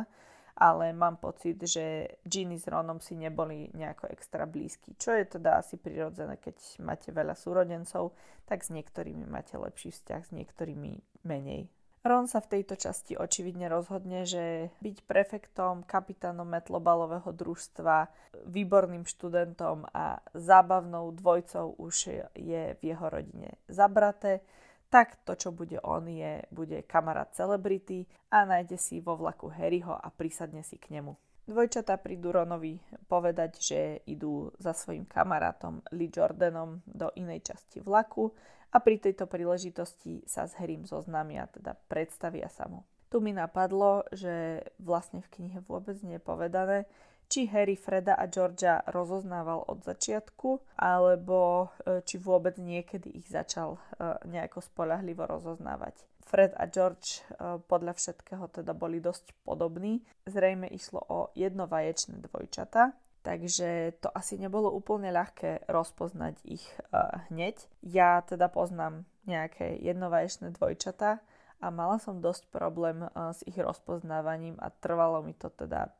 ale 0.59 0.91
mám 0.91 1.15
pocit, 1.23 1.55
že 1.63 2.19
Ginny 2.27 2.59
s 2.59 2.67
Ronom 2.67 2.99
si 2.99 3.15
neboli 3.15 3.71
nejako 3.71 4.11
extra 4.11 4.43
blízky. 4.43 4.91
Čo 4.99 5.15
je 5.15 5.39
teda 5.39 5.63
asi 5.63 5.79
prirodzené, 5.79 6.35
keď 6.35 6.83
máte 6.83 7.15
veľa 7.15 7.31
súrodencov, 7.31 8.11
tak 8.43 8.67
s 8.67 8.69
niektorými 8.75 9.23
máte 9.23 9.55
lepší 9.55 9.95
vzťah, 9.95 10.21
s 10.27 10.31
niektorými 10.35 11.23
menej. 11.23 11.71
Ron 12.09 12.25
sa 12.25 12.41
v 12.41 12.57
tejto 12.57 12.73
časti 12.73 13.13
očividne 13.13 13.69
rozhodne, 13.69 14.25
že 14.25 14.73
byť 14.81 14.97
prefektom, 15.05 15.85
kapitánom 15.85 16.49
metlobalového 16.49 17.29
družstva, 17.29 18.09
výborným 18.49 19.05
študentom 19.05 19.85
a 19.93 20.17
zábavnou 20.33 21.13
dvojcov 21.13 21.77
už 21.77 21.93
je 22.33 22.63
v 22.73 22.81
jeho 22.81 23.05
rodine 23.13 23.61
zabraté, 23.69 24.41
tak 24.89 25.21
to, 25.21 25.37
čo 25.37 25.53
bude 25.53 25.77
on, 25.85 26.09
je, 26.09 26.41
bude 26.49 26.81
kamarát 26.89 27.29
celebrity 27.37 28.09
a 28.33 28.41
nájde 28.41 28.81
si 28.81 28.97
vo 29.05 29.13
vlaku 29.13 29.53
Harryho 29.53 29.93
a 29.93 30.09
prisadne 30.09 30.65
si 30.65 30.81
k 30.81 30.97
nemu. 30.97 31.13
Dvojčatá 31.49 31.97
prídu 31.97 32.29
Ronovi 32.29 32.77
povedať, 33.09 33.57
že 33.57 33.79
idú 34.05 34.53
za 34.61 34.69
svojim 34.77 35.09
kamarátom 35.09 35.81
Lee 35.97 36.13
Jordanom 36.13 36.85
do 36.85 37.09
inej 37.17 37.41
časti 37.41 37.81
vlaku 37.81 38.29
a 38.69 38.77
pri 38.77 39.01
tejto 39.01 39.25
príležitosti 39.25 40.21
sa 40.29 40.45
s 40.45 40.53
Harrym 40.61 40.85
zoznámia, 40.85 41.49
teda 41.49 41.73
predstavia 41.89 42.53
sa 42.53 42.69
mu. 42.69 42.85
Tu 43.09 43.17
mi 43.17 43.33
napadlo, 43.33 44.05
že 44.13 44.61
vlastne 44.77 45.25
v 45.25 45.31
knihe 45.41 45.65
vôbec 45.65 45.97
nie 46.05 46.21
je 46.21 46.27
povedané, 46.29 46.77
či 47.25 47.49
Harry 47.49 47.73
Freda 47.73 48.13
a 48.13 48.29
Georgia 48.29 48.85
rozoznával 48.85 49.65
od 49.65 49.81
začiatku, 49.81 50.77
alebo 50.77 51.73
e, 51.81 52.05
či 52.05 52.21
vôbec 52.21 52.61
niekedy 52.61 53.09
ich 53.09 53.25
začal 53.25 53.77
e, 53.77 53.81
nejako 54.29 54.61
spolahlivo 54.61 55.25
rozoznávať. 55.25 56.08
Fred 56.29 56.53
a 56.53 56.69
George 56.69 57.25
e, 57.25 57.57
podľa 57.65 57.97
všetkého 57.97 58.45
teda 58.53 58.77
boli 58.77 59.01
dosť 59.01 59.33
podobní. 59.41 60.05
Zrejme 60.29 60.69
išlo 60.69 61.01
o 61.09 61.19
jednovaječné 61.33 62.21
dvojčata, 62.29 62.93
takže 63.25 63.97
to 63.97 64.13
asi 64.13 64.37
nebolo 64.37 64.69
úplne 64.69 65.09
ľahké 65.09 65.65
rozpoznať 65.67 66.39
ich 66.45 66.63
uh, 66.93 67.27
hneď. 67.27 67.59
Ja 67.83 68.21
teda 68.23 68.47
poznám 68.47 69.03
nejaké 69.27 69.75
jednovaječné 69.81 70.55
dvojčata 70.55 71.19
a 71.59 71.67
mala 71.73 71.99
som 71.99 72.23
dosť 72.23 72.47
problém 72.53 73.03
uh, 73.03 73.35
s 73.35 73.43
ich 73.43 73.57
rozpoznávaním 73.57 74.55
a 74.61 74.71
trvalo 74.71 75.19
mi 75.25 75.35
to 75.35 75.51
teda 75.51 75.91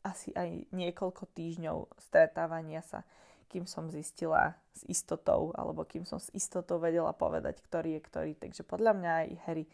asi 0.00 0.32
aj 0.32 0.72
niekoľko 0.72 1.28
týždňov 1.36 2.00
stretávania 2.00 2.80
sa, 2.80 3.04
kým 3.50 3.66
som 3.66 3.90
zistila 3.90 4.54
s 4.70 4.86
istotou, 4.86 5.50
alebo 5.58 5.82
kým 5.82 6.06
som 6.06 6.22
s 6.22 6.30
istotou 6.30 6.78
vedela 6.78 7.10
povedať, 7.10 7.58
ktorý 7.66 7.98
je 7.98 8.06
ktorý. 8.06 8.32
Takže 8.38 8.62
podľa 8.62 8.92
mňa 8.94 9.12
aj 9.26 9.28
Harry 9.50 9.66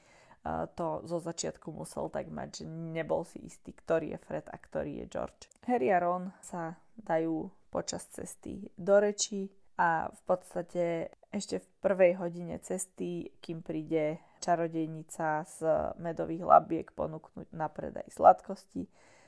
to 0.78 1.02
zo 1.04 1.18
začiatku 1.18 1.74
musel 1.74 2.06
tak 2.06 2.30
mať, 2.30 2.62
že 2.62 2.64
nebol 2.70 3.26
si 3.26 3.42
istý, 3.44 3.74
ktorý 3.74 4.14
je 4.14 4.18
Fred 4.24 4.46
a 4.46 4.56
ktorý 4.56 5.02
je 5.02 5.06
George. 5.10 5.50
Harry 5.66 5.90
a 5.90 5.98
Ron 5.98 6.30
sa 6.38 6.78
dajú 6.94 7.50
počas 7.68 8.06
cesty 8.08 8.70
do 8.78 8.96
reči 9.02 9.50
a 9.76 10.08
v 10.08 10.20
podstate 10.24 11.10
ešte 11.34 11.60
v 11.60 11.68
prvej 11.82 12.12
hodine 12.22 12.56
cesty, 12.62 13.28
kým 13.42 13.60
príde 13.60 14.22
čarodejnica 14.40 15.44
z 15.44 15.58
medových 15.98 16.46
labiek 16.46 16.94
ponúknuť 16.94 17.50
na 17.50 17.66
predaj 17.66 18.06
sladkosti, 18.08 18.86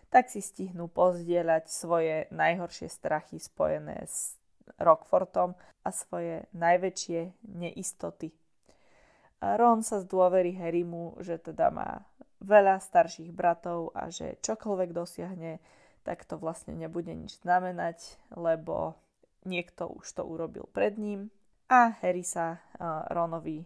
tak 0.09 0.31
si 0.33 0.41
stihnú 0.41 0.89
pozdieľať 0.89 1.69
svoje 1.69 2.31
najhoršie 2.33 2.89
strachy 2.89 3.37
spojené 3.43 4.07
s 4.07 4.38
Rockfortom 4.77 5.57
a 5.85 5.89
svoje 5.89 6.45
najväčšie 6.53 7.49
neistoty 7.49 8.37
Ron 9.39 9.87
sa 9.87 10.03
zdôverí 10.03 10.59
Harrymu, 10.59 11.15
že 11.23 11.39
teda 11.39 11.71
má 11.71 12.03
veľa 12.43 12.83
starších 12.83 13.31
bratov 13.31 13.95
a 13.95 14.11
že 14.11 14.39
čokoľvek 14.43 14.91
dosiahne, 14.91 15.63
tak 16.03 16.27
to 16.27 16.39
vlastne 16.39 16.75
nebude 16.75 17.11
nič 17.15 17.39
znamenať, 17.43 18.19
lebo 18.35 18.99
niekto 19.47 19.87
už 19.95 20.07
to 20.19 20.23
urobil 20.27 20.67
pred 20.75 20.99
ním. 20.99 21.31
A 21.71 21.95
Harry 22.03 22.27
sa 22.27 22.59
uh, 22.59 23.07
Ronovi 23.13 23.63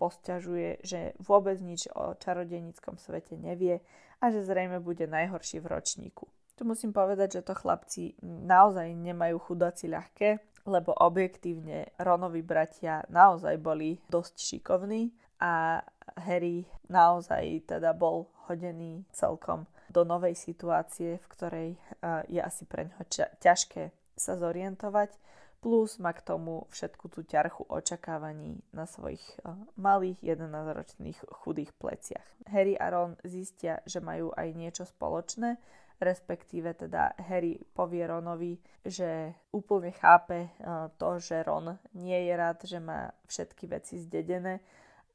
posťažuje, 0.00 0.84
že 0.84 1.12
vôbec 1.20 1.60
nič 1.60 1.90
o 1.92 2.16
čarodejníckom 2.16 2.96
svete 2.96 3.36
nevie 3.36 3.84
a 4.20 4.32
že 4.32 4.44
zrejme 4.44 4.80
bude 4.80 5.04
najhorší 5.04 5.60
v 5.60 5.66
ročníku. 5.76 6.24
Tu 6.56 6.64
musím 6.64 6.96
povedať, 6.96 7.36
že 7.40 7.46
to 7.46 7.52
chlapci 7.52 8.16
naozaj 8.24 8.88
nemajú 8.96 9.36
chudáci 9.44 9.92
ľahké, 9.92 10.40
lebo 10.64 10.96
objektívne 10.96 11.92
Ronovi 12.00 12.40
bratia 12.40 13.04
naozaj 13.12 13.60
boli 13.60 14.00
dosť 14.08 14.34
šikovní 14.40 15.12
a 15.36 15.84
Harry 16.16 16.64
naozaj 16.88 17.68
teda 17.68 17.92
bol 17.92 18.32
hodený 18.48 19.04
celkom 19.12 19.68
do 19.92 20.08
novej 20.08 20.32
situácie, 20.32 21.20
v 21.20 21.26
ktorej 21.28 21.70
je 22.32 22.40
asi 22.40 22.64
pre 22.64 22.88
ňoho 22.88 23.04
ťažké 23.36 23.92
sa 24.16 24.40
zorientovať, 24.40 25.12
plus 25.60 26.00
má 26.00 26.16
k 26.16 26.24
tomu 26.24 26.64
všetku 26.72 27.12
tú 27.12 27.20
ťarchu 27.20 27.68
očakávaní 27.68 28.64
na 28.72 28.88
svojich 28.88 29.22
malých 29.76 30.24
11-ročných 30.24 31.20
chudých 31.44 31.76
pleciach. 31.76 32.24
Harry 32.48 32.80
a 32.80 32.88
Ron 32.88 33.20
zistia, 33.28 33.84
že 33.84 34.00
majú 34.00 34.32
aj 34.32 34.56
niečo 34.56 34.88
spoločné 34.88 35.60
respektíve 36.00 36.76
teda 36.76 37.16
Harry 37.28 37.56
povie 37.72 38.04
Ronovi, 38.04 38.60
že 38.84 39.32
úplne 39.52 39.92
chápe 39.96 40.46
e, 40.46 40.50
to, 41.00 41.16
že 41.16 41.40
Ron 41.42 41.80
nie 41.96 42.28
je 42.28 42.34
rád, 42.36 42.58
že 42.68 42.78
má 42.80 43.08
všetky 43.24 43.64
veci 43.66 43.96
zdedené 43.96 44.60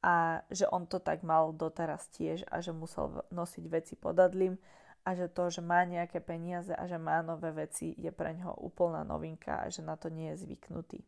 a 0.02 0.42
že 0.50 0.66
on 0.66 0.90
to 0.90 0.98
tak 0.98 1.22
mal 1.22 1.54
doteraz 1.54 2.10
tiež 2.10 2.42
a 2.50 2.58
že 2.58 2.74
musel 2.74 3.22
nosiť 3.30 3.64
veci 3.70 3.94
podadlým 3.94 4.58
a 5.06 5.14
že 5.14 5.30
to, 5.30 5.50
že 5.50 5.62
má 5.62 5.86
nejaké 5.86 6.18
peniaze 6.22 6.74
a 6.74 6.86
že 6.86 6.98
má 6.98 7.22
nové 7.22 7.50
veci 7.54 7.94
je 7.98 8.10
pre 8.10 8.34
ňoho 8.34 8.62
úplná 8.62 9.02
novinka 9.06 9.62
a 9.62 9.70
že 9.70 9.82
na 9.82 9.98
to 9.98 10.10
nie 10.10 10.34
je 10.34 10.46
zvyknutý. 10.46 11.02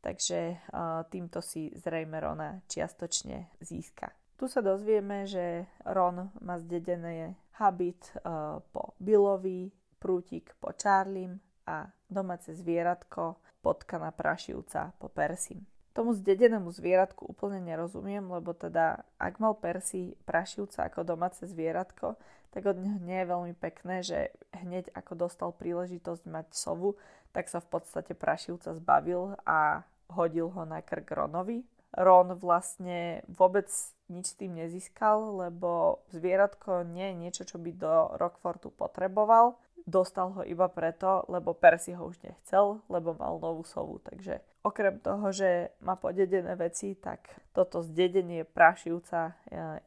Takže 0.00 0.38
uh, 0.70 1.02
týmto 1.10 1.42
si 1.42 1.74
zrejme 1.74 2.16
Rona 2.22 2.62
čiastočne 2.70 3.52
získa. 3.60 4.08
Tu 4.38 4.46
sa 4.46 4.62
dozvieme, 4.62 5.26
že 5.26 5.66
Ron 5.82 6.30
má 6.38 6.62
zdedené 6.62 7.34
habit 7.58 7.98
uh, 8.22 8.62
po 8.70 8.94
Billovi, 9.02 9.74
prútik 9.98 10.54
po 10.62 10.70
Charlim 10.78 11.42
a 11.66 11.90
domáce 12.06 12.54
zvieratko 12.54 13.34
potkana 13.58 14.14
prašivca 14.14 14.94
po 15.02 15.10
Persim. 15.10 15.66
Tomu 15.90 16.14
zdedenému 16.14 16.70
zvieratku 16.70 17.26
úplne 17.26 17.58
nerozumiem, 17.58 18.22
lebo 18.30 18.54
teda 18.54 19.02
ak 19.18 19.42
mal 19.42 19.58
Persi 19.58 20.14
prašivca 20.22 20.86
ako 20.86 21.02
domáce 21.02 21.42
zvieratko, 21.42 22.14
tak 22.54 22.62
od 22.62 22.78
neho 22.78 23.02
nie 23.02 23.18
je 23.18 23.30
veľmi 23.34 23.54
pekné, 23.58 24.06
že 24.06 24.30
hneď 24.54 24.94
ako 24.94 25.18
dostal 25.18 25.50
príležitosť 25.50 26.22
mať 26.30 26.46
sovu, 26.54 26.94
tak 27.34 27.50
sa 27.50 27.58
v 27.58 27.74
podstate 27.74 28.14
prašivca 28.14 28.78
zbavil 28.78 29.34
a 29.42 29.82
hodil 30.14 30.54
ho 30.54 30.62
na 30.62 30.78
krk 30.78 31.10
Ronovi, 31.10 31.66
Ron 31.96 32.36
vlastne 32.36 33.24
vôbec 33.28 33.68
nič 34.08 34.32
s 34.32 34.38
tým 34.38 34.56
nezískal, 34.56 35.48
lebo 35.48 36.02
zvieratko 36.12 36.84
nie 36.84 37.12
je 37.12 37.14
niečo, 37.16 37.42
čo 37.48 37.56
by 37.56 37.70
do 37.72 37.92
Rockfortu 38.16 38.72
potreboval. 38.72 39.56
Dostal 39.88 40.36
ho 40.36 40.42
iba 40.44 40.68
preto, 40.68 41.24
lebo 41.32 41.56
Percy 41.56 41.96
ho 41.96 42.12
už 42.12 42.20
nechcel, 42.20 42.84
lebo 42.92 43.16
mal 43.16 43.40
novú 43.40 43.64
sovu. 43.64 43.96
Takže 44.04 44.44
okrem 44.60 45.00
toho, 45.00 45.32
že 45.32 45.72
má 45.80 45.96
podedené 45.96 46.52
veci, 46.60 46.92
tak 46.92 47.24
toto 47.56 47.80
zdedenie 47.80 48.44
prašivca 48.44 49.32
e, 49.32 49.32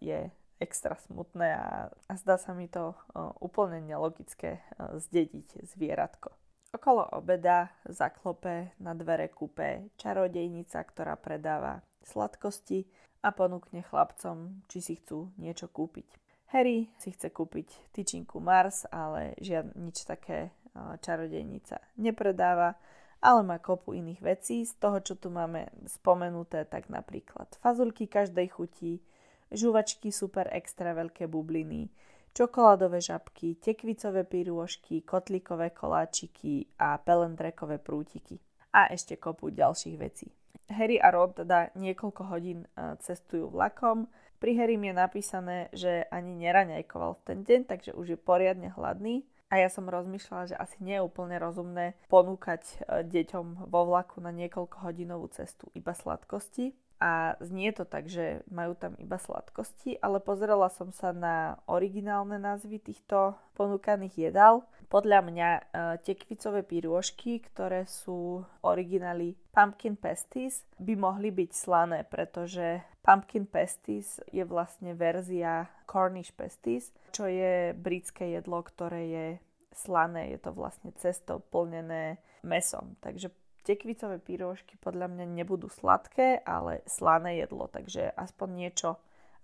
je 0.01 0.19
extra 0.61 0.97
smutné 1.05 1.53
a, 1.57 1.89
a 1.89 2.13
zdá 2.21 2.37
sa 2.37 2.53
mi 2.53 2.69
to 2.69 2.93
uh, 2.93 3.33
úplne 3.41 3.81
nelogické 3.81 4.61
uh, 4.61 4.93
zdediť 5.01 5.65
zvieratko. 5.65 6.29
Okolo 6.71 7.03
obeda 7.17 7.73
zaklope 7.89 8.77
na 8.79 8.93
dvere 8.93 9.27
kúpe 9.27 9.91
čarodejnica, 9.97 10.79
ktorá 10.85 11.17
predáva 11.19 11.81
sladkosti 12.03 12.85
a 13.21 13.29
ponúkne 13.29 13.85
chlapcom, 13.85 14.65
či 14.65 14.81
si 14.81 14.93
chcú 14.97 15.29
niečo 15.37 15.69
kúpiť. 15.69 16.07
Harry 16.51 16.91
si 16.99 17.15
chce 17.15 17.31
kúpiť 17.31 17.95
tyčinku 17.95 18.43
Mars, 18.43 18.83
ale 18.91 19.39
žiad 19.39 19.71
nič 19.79 20.03
také 20.03 20.51
čarodejnica 20.75 21.79
nepredáva, 21.95 22.75
ale 23.21 23.39
má 23.43 23.61
kopu 23.61 23.95
iných 23.95 24.19
vecí. 24.19 24.65
Z 24.67 24.81
toho, 24.81 24.99
čo 24.99 25.15
tu 25.15 25.31
máme 25.31 25.71
spomenuté, 25.87 26.67
tak 26.67 26.91
napríklad 26.91 27.55
fazulky 27.61 28.09
každej 28.09 28.47
chuti, 28.51 28.99
žuvačky 29.51 30.11
super 30.11 30.49
extra 30.51 30.91
veľké 30.91 31.27
bubliny, 31.27 31.87
čokoládové 32.31 32.99
žabky, 33.03 33.59
tekvicové 33.59 34.23
pirôžky, 34.23 35.03
kotlíkové 35.03 35.75
koláčiky 35.75 36.67
a 36.79 36.99
pelendrekové 36.99 37.77
prútiky. 37.77 38.39
A 38.71 38.87
ešte 38.91 39.19
kopu 39.19 39.51
ďalších 39.51 39.97
vecí. 39.99 40.31
Harry 40.71 40.97
a 40.97 41.11
Ron 41.11 41.35
teda 41.35 41.75
niekoľko 41.75 42.21
hodín 42.31 42.63
e, 42.63 42.95
cestujú 43.03 43.51
vlakom. 43.51 44.07
Pri 44.39 44.57
Harry 44.57 44.79
je 44.79 44.95
napísané, 44.95 45.67
že 45.75 46.07
ani 46.09 46.33
neraňajkoval 46.39 47.19
v 47.19 47.25
ten 47.27 47.39
deň, 47.43 47.61
takže 47.67 47.91
už 47.93 48.15
je 48.15 48.17
poriadne 48.17 48.71
hladný. 48.73 49.27
A 49.51 49.59
ja 49.59 49.67
som 49.67 49.91
rozmýšľala, 49.91 50.55
že 50.55 50.55
asi 50.55 50.79
nie 50.79 50.95
je 50.95 51.03
úplne 51.03 51.35
rozumné 51.35 51.99
ponúkať 52.07 52.63
e, 52.63 53.03
deťom 53.03 53.67
vo 53.67 53.81
vlaku 53.91 54.23
na 54.23 54.31
niekoľko 54.31 54.87
hodinovú 54.87 55.27
cestu 55.35 55.67
iba 55.75 55.91
sladkosti 55.91 56.71
a 57.01 57.33
znie 57.41 57.73
to 57.73 57.81
tak, 57.81 58.05
že 58.05 58.45
majú 58.53 58.77
tam 58.77 58.93
iba 59.01 59.17
sladkosti, 59.17 59.97
ale 60.05 60.21
pozrela 60.21 60.69
som 60.69 60.93
sa 60.93 61.09
na 61.09 61.57
originálne 61.65 62.37
názvy 62.37 62.77
týchto 62.77 63.33
ponúkaných 63.57 64.29
jedál. 64.29 64.69
Podľa 64.85 65.25
mňa 65.25 65.49
e, 65.49 65.61
tekvicové 66.05 66.61
pirôžky, 66.61 67.41
ktoré 67.41 67.89
sú 67.89 68.45
originály 68.61 69.33
pumpkin 69.49 69.97
pasties, 69.97 70.61
by 70.77 70.93
mohli 70.93 71.33
byť 71.33 71.51
slané, 71.57 72.05
pretože 72.05 72.85
pumpkin 73.01 73.49
pasties 73.49 74.21
je 74.29 74.45
vlastne 74.45 74.93
verzia 74.93 75.73
Cornish 75.89 76.29
pasties, 76.37 76.93
čo 77.17 77.25
je 77.25 77.73
britské 77.73 78.37
jedlo, 78.37 78.61
ktoré 78.61 79.01
je 79.09 79.27
slané, 79.73 80.37
je 80.37 80.39
to 80.39 80.53
vlastne 80.53 80.93
cesto 81.01 81.41
plnené 81.49 82.21
mesom. 82.45 82.93
Takže 83.01 83.33
tekvicové 83.63 84.17
pyrôžky 84.17 84.77
podľa 84.81 85.07
mňa 85.09 85.25
nebudú 85.29 85.69
sladké, 85.69 86.41
ale 86.45 86.81
slané 86.89 87.41
jedlo, 87.41 87.69
takže 87.69 88.11
aspoň 88.13 88.49
niečo 88.51 88.97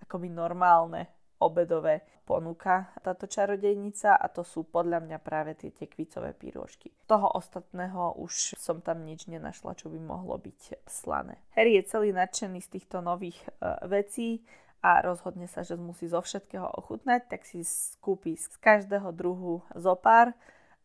akoby 0.03 0.29
normálne 0.29 1.09
obedové 1.37 2.01
ponúka 2.25 2.91
táto 3.05 3.29
čarodejnica 3.29 4.17
a 4.17 4.25
to 4.27 4.41
sú 4.41 4.67
podľa 4.67 5.05
mňa 5.05 5.17
práve 5.21 5.53
tie 5.53 5.69
tekvicové 5.69 6.33
pyrôžky. 6.33 6.89
Toho 7.05 7.29
ostatného 7.37 8.17
už 8.19 8.57
som 8.57 8.81
tam 8.81 9.05
nič 9.05 9.29
nenašla, 9.29 9.77
čo 9.77 9.87
by 9.87 10.01
mohlo 10.01 10.35
byť 10.35 10.83
slané. 10.89 11.39
Harry 11.53 11.77
je 11.77 11.87
celý 11.87 12.11
nadšený 12.11 12.59
z 12.59 12.69
týchto 12.73 12.99
nových 13.05 13.37
uh, 13.61 13.79
vecí 13.85 14.43
a 14.81 15.01
rozhodne 15.05 15.45
sa, 15.47 15.61
že 15.61 15.77
musí 15.77 16.09
zo 16.09 16.19
všetkého 16.19 16.67
ochutnať, 16.83 17.31
tak 17.31 17.41
si 17.45 17.61
skúpi 17.63 18.37
z 18.37 18.49
každého 18.59 19.13
druhu 19.13 19.61
zopár 19.77 20.33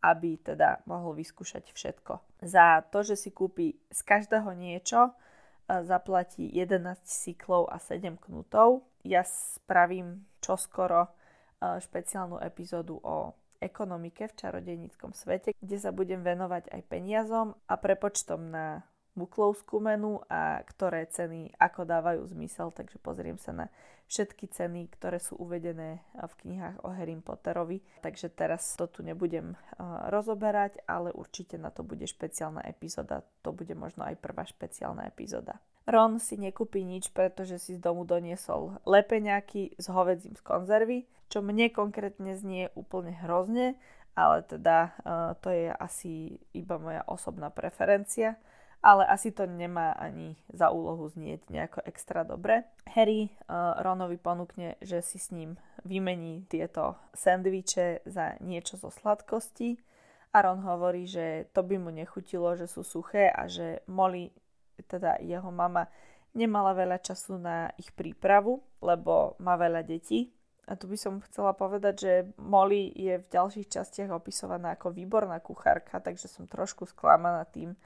aby 0.03 0.37
teda 0.43 0.83
mohol 0.91 1.15
vyskúšať 1.15 1.71
všetko. 1.71 2.43
Za 2.43 2.83
to, 2.91 3.07
že 3.07 3.15
si 3.15 3.31
kúpi 3.31 3.79
z 3.89 4.01
každého 4.03 4.51
niečo, 4.53 5.09
e, 5.09 5.13
zaplatí 5.87 6.51
11 6.51 7.07
cyklov 7.07 7.71
a 7.71 7.79
7 7.79 8.19
knutov. 8.19 8.83
Ja 9.07 9.23
spravím 9.23 10.27
čoskoro 10.43 11.07
e, 11.07 11.11
špeciálnu 11.79 12.43
epizódu 12.43 12.99
o 12.99 13.33
ekonomike 13.63 14.27
v 14.27 14.37
čarodejníckom 14.43 15.15
svete, 15.15 15.55
kde 15.63 15.77
sa 15.79 15.95
budem 15.95 16.27
venovať 16.27 16.75
aj 16.75 16.83
peniazom 16.91 17.55
a 17.71 17.79
prepočtom 17.79 18.51
na 18.51 18.83
buklovskú 19.13 19.77
menu 19.79 20.21
a 20.33 20.65
ktoré 20.65 21.05
ceny 21.09 21.53
ako 21.61 21.85
dávajú 21.85 22.23
zmysel, 22.33 22.73
takže 22.73 22.97
pozriem 22.97 23.37
sa 23.37 23.53
na 23.53 23.67
všetky 24.09 24.49
ceny, 24.53 24.93
ktoré 24.93 25.17
sú 25.17 25.41
uvedené 25.41 26.05
v 26.17 26.33
knihách 26.45 26.85
o 26.85 26.93
Harry 26.93 27.17
Potterovi. 27.17 27.81
Takže 28.05 28.29
teraz 28.29 28.77
to 28.77 28.85
tu 28.85 29.01
nebudem 29.01 29.57
rozoberať, 30.13 30.85
ale 30.85 31.13
určite 31.17 31.57
na 31.57 31.73
to 31.73 31.81
bude 31.81 32.05
špeciálna 32.05 32.61
epizóda. 32.69 33.25
To 33.41 33.57
bude 33.57 33.73
možno 33.73 34.05
aj 34.05 34.21
prvá 34.21 34.45
špeciálna 34.45 35.09
epizóda. 35.09 35.57
Ron 35.89 36.21
si 36.21 36.37
nekúpi 36.37 36.85
nič, 36.85 37.11
pretože 37.11 37.57
si 37.59 37.75
z 37.75 37.81
domu 37.81 38.05
doniesol 38.05 38.77
lepeňaky 38.85 39.81
s 39.81 39.89
hovedzím 39.89 40.37
z 40.37 40.43
konzervy, 40.45 41.09
čo 41.33 41.41
mne 41.41 41.73
konkrétne 41.73 42.37
znie 42.37 42.69
úplne 42.77 43.17
hrozne, 43.25 43.81
ale 44.13 44.45
teda 44.45 44.93
to 45.41 45.49
je 45.49 45.73
asi 45.73 46.37
iba 46.53 46.77
moja 46.77 47.01
osobná 47.09 47.49
preferencia 47.49 48.37
ale 48.83 49.07
asi 49.07 49.31
to 49.31 49.47
nemá 49.47 49.95
ani 49.95 50.35
za 50.51 50.75
úlohu 50.75 51.07
znieť 51.07 51.47
nejako 51.49 51.87
extra 51.87 52.27
dobre. 52.27 52.67
Harry 52.91 53.31
uh, 53.31 53.79
Ronovi 53.79 54.19
ponúkne, 54.19 54.75
že 54.83 54.99
si 55.01 55.23
s 55.23 55.31
ním 55.31 55.55
vymení 55.87 56.45
tieto 56.51 56.99
sendviče 57.15 58.03
za 58.05 58.37
niečo 58.43 58.75
zo 58.77 58.91
sladkosti 58.91 59.79
a 60.33 60.37
Ron 60.43 60.65
hovorí, 60.65 61.05
že 61.07 61.47
to 61.53 61.61
by 61.63 61.77
mu 61.77 61.93
nechutilo, 61.93 62.57
že 62.57 62.65
sú 62.65 62.81
suché 62.83 63.29
a 63.29 63.45
že 63.47 63.85
Molly, 63.87 64.33
teda 64.89 65.21
jeho 65.21 65.53
mama, 65.53 65.87
nemala 66.33 66.73
veľa 66.73 66.99
času 67.05 67.37
na 67.37 67.69
ich 67.77 67.93
prípravu, 67.93 68.65
lebo 68.81 69.37
má 69.45 69.61
veľa 69.61 69.85
detí. 69.85 70.33
A 70.65 70.79
tu 70.79 70.89
by 70.89 70.97
som 70.97 71.21
chcela 71.29 71.53
povedať, 71.53 71.95
že 72.01 72.13
Molly 72.41 72.89
je 72.97 73.21
v 73.21 73.27
ďalších 73.29 73.69
častiach 73.69 74.09
opisovaná 74.09 74.73
ako 74.79 74.95
výborná 74.95 75.37
kuchárka, 75.45 76.01
takže 76.01 76.33
som 76.33 76.49
trošku 76.49 76.89
sklamaná 76.89 77.45
tým, 77.45 77.77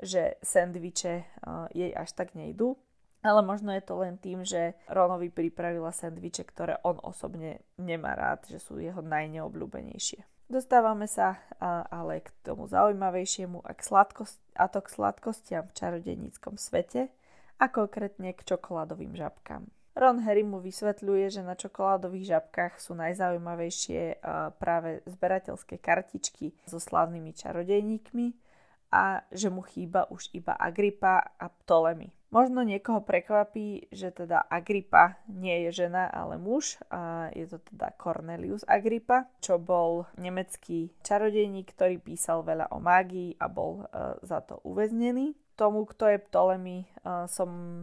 že 0.00 0.40
sendviče 0.40 1.14
uh, 1.44 1.68
jej 1.70 1.92
až 1.92 2.12
tak 2.16 2.32
nejdú. 2.34 2.76
Ale 3.20 3.44
možno 3.44 3.68
je 3.76 3.84
to 3.84 4.00
len 4.00 4.16
tým, 4.16 4.48
že 4.48 4.72
Ronovi 4.88 5.28
pripravila 5.28 5.92
sendviče, 5.92 6.40
ktoré 6.48 6.80
on 6.80 6.96
osobne 7.04 7.60
nemá 7.76 8.16
rád, 8.16 8.48
že 8.48 8.56
sú 8.56 8.80
jeho 8.80 9.04
najneobľúbenejšie. 9.04 10.24
Dostávame 10.50 11.04
sa 11.06 11.36
uh, 11.36 11.84
ale 11.92 12.24
k 12.24 12.32
tomu 12.42 12.66
zaujímavejšiemu 12.66 13.60
a, 13.62 13.70
k 13.76 13.80
sladkost- 13.86 14.42
a 14.56 14.66
to 14.66 14.80
k 14.82 14.88
sladkostiam 14.88 15.68
v 15.68 15.76
čarodejníckom 15.76 16.58
svete 16.58 17.12
a 17.60 17.68
konkrétne 17.68 18.32
k 18.34 18.40
čokoládovým 18.42 19.14
žabkám. 19.14 19.68
Ron 19.94 20.24
Harry 20.24 20.42
mu 20.42 20.64
vysvetľuje, 20.64 21.38
že 21.38 21.42
na 21.44 21.54
čokoládových 21.54 22.34
žabkách 22.34 22.80
sú 22.80 22.96
najzaujímavejšie 22.96 24.18
uh, 24.18 24.50
práve 24.56 25.04
zberateľské 25.04 25.76
kartičky 25.76 26.56
so 26.64 26.80
slávnymi 26.80 27.36
čarodejníkmi, 27.36 28.26
a 28.90 29.22
že 29.30 29.48
mu 29.50 29.62
chýba 29.62 30.10
už 30.10 30.34
iba 30.34 30.54
Agrippa 30.58 31.22
a 31.38 31.46
Ptolemy. 31.48 32.10
Možno 32.30 32.62
niekoho 32.62 33.02
prekvapí, 33.02 33.90
že 33.90 34.14
teda 34.14 34.46
Agrippa 34.46 35.18
nie 35.26 35.66
je 35.66 35.82
žena, 35.82 36.06
ale 36.06 36.38
muž 36.38 36.78
a 36.86 37.26
je 37.34 37.42
to 37.50 37.58
teda 37.58 37.90
Cornelius 37.98 38.62
Agrippa, 38.70 39.26
čo 39.42 39.58
bol 39.58 40.06
nemecký 40.14 40.94
čarodejník, 41.02 41.74
ktorý 41.74 41.98
písal 41.98 42.46
veľa 42.46 42.70
o 42.70 42.78
mágii 42.78 43.34
a 43.34 43.50
bol 43.50 43.82
uh, 43.82 44.14
za 44.22 44.46
to 44.46 44.62
uväznený. 44.62 45.34
Tomu, 45.58 45.90
kto 45.90 46.06
je 46.06 46.22
Ptolemy, 46.22 46.86
uh, 47.02 47.26
som 47.26 47.82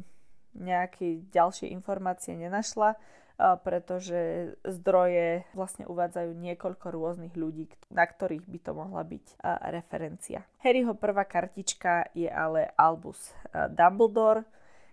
nejaké 0.55 1.27
ďalšie 1.27 1.67
informácie 1.67 2.31
nenašla, 2.39 2.95
pretože 3.37 4.53
zdroje 4.65 5.45
vlastne 5.53 5.85
uvádzajú 5.85 6.33
niekoľko 6.33 6.85
rôznych 6.89 7.37
ľudí, 7.37 7.69
na 7.93 8.09
ktorých 8.09 8.49
by 8.49 8.59
to 8.65 8.71
mohla 8.73 9.05
byť 9.05 9.25
referencia. 9.69 10.41
Harryho 10.65 10.97
prvá 10.97 11.21
kartička 11.21 12.09
je 12.17 12.25
ale 12.25 12.73
Albus 12.73 13.37
Dumbledore, 13.53 14.41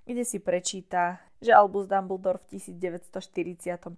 kde 0.05 0.29
si 0.29 0.45
prečíta, 0.45 1.25
že 1.41 1.57
Albus 1.57 1.89
Dumbledore 1.89 2.37
v 2.45 2.61
1945 2.61 3.89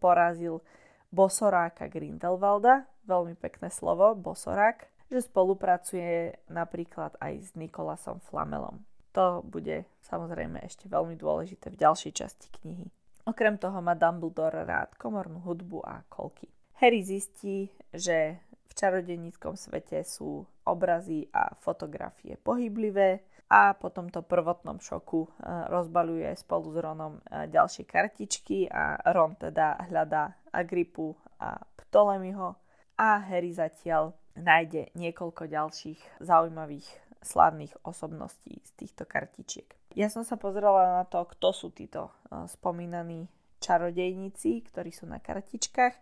porazil 0.00 0.64
bosoráka 1.12 1.92
Grindelwalda, 1.92 2.88
veľmi 3.04 3.36
pekné 3.36 3.68
slovo, 3.68 4.16
bosorák, 4.16 4.88
že 5.12 5.20
spolupracuje 5.20 6.40
napríklad 6.48 7.20
aj 7.20 7.32
s 7.44 7.50
Nikolasom 7.52 8.24
Flamelom. 8.24 8.80
To 9.12 9.44
bude 9.44 9.84
samozrejme 10.08 10.64
ešte 10.64 10.88
veľmi 10.88 11.20
dôležité 11.20 11.68
v 11.68 11.76
ďalšej 11.76 12.12
časti 12.16 12.48
knihy. 12.48 12.88
Okrem 13.22 13.54
toho 13.54 13.78
má 13.78 13.94
Dumbledore 13.94 14.66
rád 14.66 14.98
komornú 14.98 15.38
hudbu 15.46 15.78
a 15.86 16.02
kolky. 16.10 16.50
Harry 16.82 17.06
zistí, 17.06 17.70
že 17.94 18.42
v 18.66 18.72
čarodeníckom 18.74 19.54
svete 19.54 20.02
sú 20.02 20.42
obrazy 20.66 21.30
a 21.30 21.54
fotografie 21.54 22.34
pohyblivé 22.40 23.22
a 23.52 23.76
po 23.76 23.92
tomto 23.92 24.24
prvotnom 24.24 24.80
šoku 24.80 25.28
e, 25.28 25.30
rozbaluje 25.68 26.32
spolu 26.34 26.72
s 26.72 26.76
Ronom 26.80 27.14
e, 27.20 27.46
ďalšie 27.52 27.84
kartičky 27.84 28.64
a 28.72 28.96
Ron 29.12 29.36
teda 29.36 29.76
hľadá 29.92 30.32
Agripu 30.50 31.12
a 31.36 31.60
Ptolemyho 31.60 32.56
a 32.96 33.20
Harry 33.28 33.52
zatiaľ 33.52 34.16
nájde 34.40 34.88
niekoľko 34.96 35.52
ďalších 35.52 36.00
zaujímavých 36.24 36.88
slávnych 37.22 37.72
osobností 37.86 38.60
z 38.62 38.70
týchto 38.76 39.06
kartičiek. 39.06 39.66
Ja 39.94 40.10
som 40.10 40.26
sa 40.26 40.36
pozrela 40.36 41.02
na 41.02 41.04
to, 41.06 41.24
kto 41.24 41.54
sú 41.54 41.68
títo 41.70 42.10
uh, 42.10 42.44
spomínaní 42.50 43.30
čarodejníci, 43.62 44.66
ktorí 44.68 44.90
sú 44.90 45.06
na 45.06 45.22
kartičkách. 45.22 45.94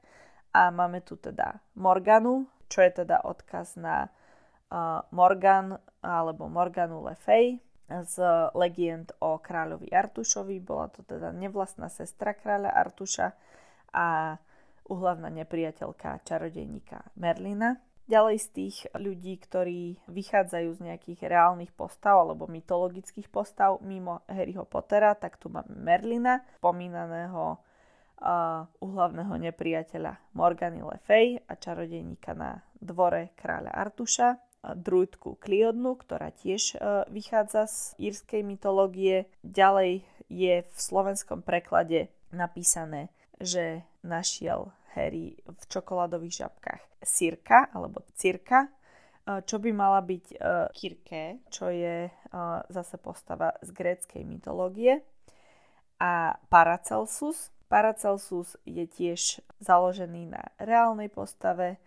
A 0.50 0.74
máme 0.74 1.04
tu 1.06 1.14
teda 1.14 1.62
Morganu, 1.78 2.50
čo 2.66 2.82
je 2.82 3.04
teda 3.04 3.22
odkaz 3.22 3.78
na 3.78 4.10
uh, 4.10 5.04
Morgan 5.14 5.78
alebo 6.02 6.50
Morganu 6.50 7.06
Le 7.06 7.14
Fay 7.14 7.62
z 7.90 8.14
legend 8.54 9.10
o 9.18 9.42
kráľovi 9.42 9.90
Artušovi. 9.90 10.62
Bola 10.62 10.86
to 10.90 11.02
teda 11.02 11.34
nevlastná 11.34 11.90
sestra 11.90 12.38
kráľa 12.38 12.70
Artuša 12.70 13.34
a 13.90 14.38
uhlavná 14.86 15.30
nepriateľka 15.30 16.22
čarodejníka 16.22 17.14
Merlina. 17.18 17.82
Ďalej 18.10 18.36
z 18.42 18.48
tých 18.50 18.76
ľudí, 18.98 19.38
ktorí 19.38 20.02
vychádzajú 20.10 20.68
z 20.74 20.80
nejakých 20.82 21.30
reálnych 21.30 21.70
postav 21.70 22.18
alebo 22.18 22.50
mytologických 22.50 23.30
postav 23.30 23.78
mimo 23.86 24.26
Harryho 24.26 24.66
Pottera, 24.66 25.14
tak 25.14 25.38
tu 25.38 25.46
máme 25.46 25.70
Merlina, 25.78 26.42
spomínaného 26.58 27.54
uh, 27.54 28.66
uhlavného 28.82 29.30
nepriateľa 29.30 30.34
Morgany 30.34 30.82
Le 30.82 30.98
Fay 31.06 31.38
a 31.38 31.54
čarodejníka 31.54 32.34
na 32.34 32.66
dvore 32.82 33.30
kráľa 33.38 33.78
Artuša, 33.78 34.42
druidku 34.74 35.38
Kliodnu, 35.38 35.94
ktorá 35.94 36.34
tiež 36.34 36.82
uh, 36.82 37.06
vychádza 37.14 37.70
z 37.70 38.10
írskej 38.10 38.42
mytológie. 38.42 39.30
Ďalej 39.46 40.02
je 40.26 40.66
v 40.66 40.78
slovenskom 40.82 41.46
preklade 41.46 42.10
napísané, 42.34 43.14
že 43.38 43.86
našiel 44.02 44.74
Harry 44.96 45.38
v 45.46 45.62
čokoládových 45.68 46.46
žabkách. 46.46 46.82
Sirka 47.00 47.70
alebo 47.72 48.04
cirka, 48.16 48.68
čo 49.46 49.62
by 49.62 49.70
mala 49.70 50.00
byť 50.02 50.24
uh, 50.34 50.66
Kirke, 50.74 51.44
čo 51.52 51.70
je 51.70 52.08
uh, 52.08 52.64
zase 52.66 52.96
postava 52.98 53.54
z 53.62 53.70
gréckej 53.70 54.26
mytológie. 54.26 55.04
A 56.00 56.34
Paracelsus, 56.48 57.52
Paracelsus 57.68 58.56
je 58.64 58.88
tiež 58.88 59.44
založený 59.60 60.34
na 60.34 60.42
reálnej 60.58 61.12
postave 61.12 61.78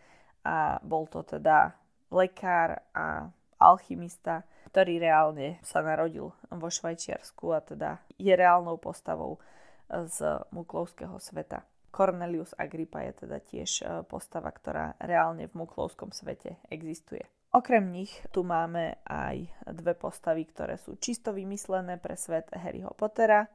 a 0.45 0.77
bol 0.85 1.09
to 1.09 1.25
teda 1.25 1.73
lekár 2.13 2.85
a 2.93 3.27
alchymista, 3.57 4.45
ktorý 4.69 5.01
reálne 5.01 5.57
sa 5.65 5.81
narodil 5.81 6.31
vo 6.47 6.67
Švajčiarsku 6.69 7.51
a 7.51 7.59
teda 7.59 7.91
je 8.21 8.31
reálnou 8.31 8.77
postavou 8.77 9.41
z 9.89 10.39
muklovského 10.53 11.17
sveta. 11.17 11.65
Cornelius 11.93 12.57
Agrippa 12.57 13.05
je 13.05 13.13
teda 13.23 13.37
tiež 13.37 13.71
e, 13.79 13.83
postava, 14.09 14.49
ktorá 14.49 14.97
reálne 14.97 15.45
v 15.45 15.61
muklovskom 15.61 16.09
svete 16.09 16.57
existuje. 16.73 17.21
Okrem 17.53 17.93
nich 17.93 18.09
tu 18.33 18.41
máme 18.41 18.97
aj 19.05 19.45
dve 19.77 19.93
postavy, 19.93 20.49
ktoré 20.49 20.81
sú 20.81 20.97
čisto 20.97 21.29
vymyslené 21.29 22.01
pre 22.01 22.17
svet 22.17 22.49
Harryho 22.49 22.97
Pottera 22.97 23.45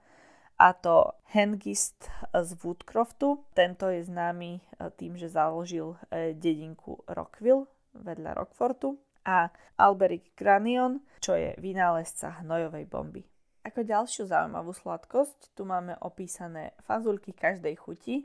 a 0.54 0.70
to 0.70 1.18
Hengist 1.34 2.06
z 2.30 2.50
Woodcroftu. 2.62 3.42
Tento 3.58 3.90
je 3.90 4.06
známy 4.06 4.52
e, 4.54 4.60
tým, 4.94 5.18
že 5.18 5.26
založil 5.26 5.98
e, 6.14 6.30
dedinku 6.38 7.02
Rockville 7.10 7.66
vedľa 7.98 8.38
Rockfortu 8.38 8.94
a 9.26 9.50
Alberic 9.82 10.38
Granion, 10.38 11.02
čo 11.18 11.34
je 11.34 11.58
vynálezca 11.58 12.46
hnojovej 12.46 12.86
bomby. 12.86 13.22
Ako 13.68 13.84
ďalšiu 13.84 14.32
zaujímavú 14.32 14.72
sladkosť 14.72 15.52
tu 15.52 15.68
máme 15.68 15.92
opísané 16.00 16.72
fazulky 16.88 17.36
každej 17.36 17.76
chuti, 17.76 18.24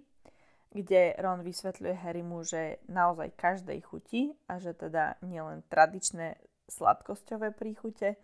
kde 0.72 1.20
Ron 1.20 1.44
vysvetľuje 1.44 2.00
Harrymu, 2.00 2.48
že 2.48 2.80
naozaj 2.88 3.36
každej 3.36 3.84
chuti 3.84 4.32
a 4.48 4.64
že 4.64 4.72
teda 4.72 5.20
nielen 5.20 5.68
tradičné 5.68 6.40
sladkosťové 6.72 7.52
príchute, 7.60 8.16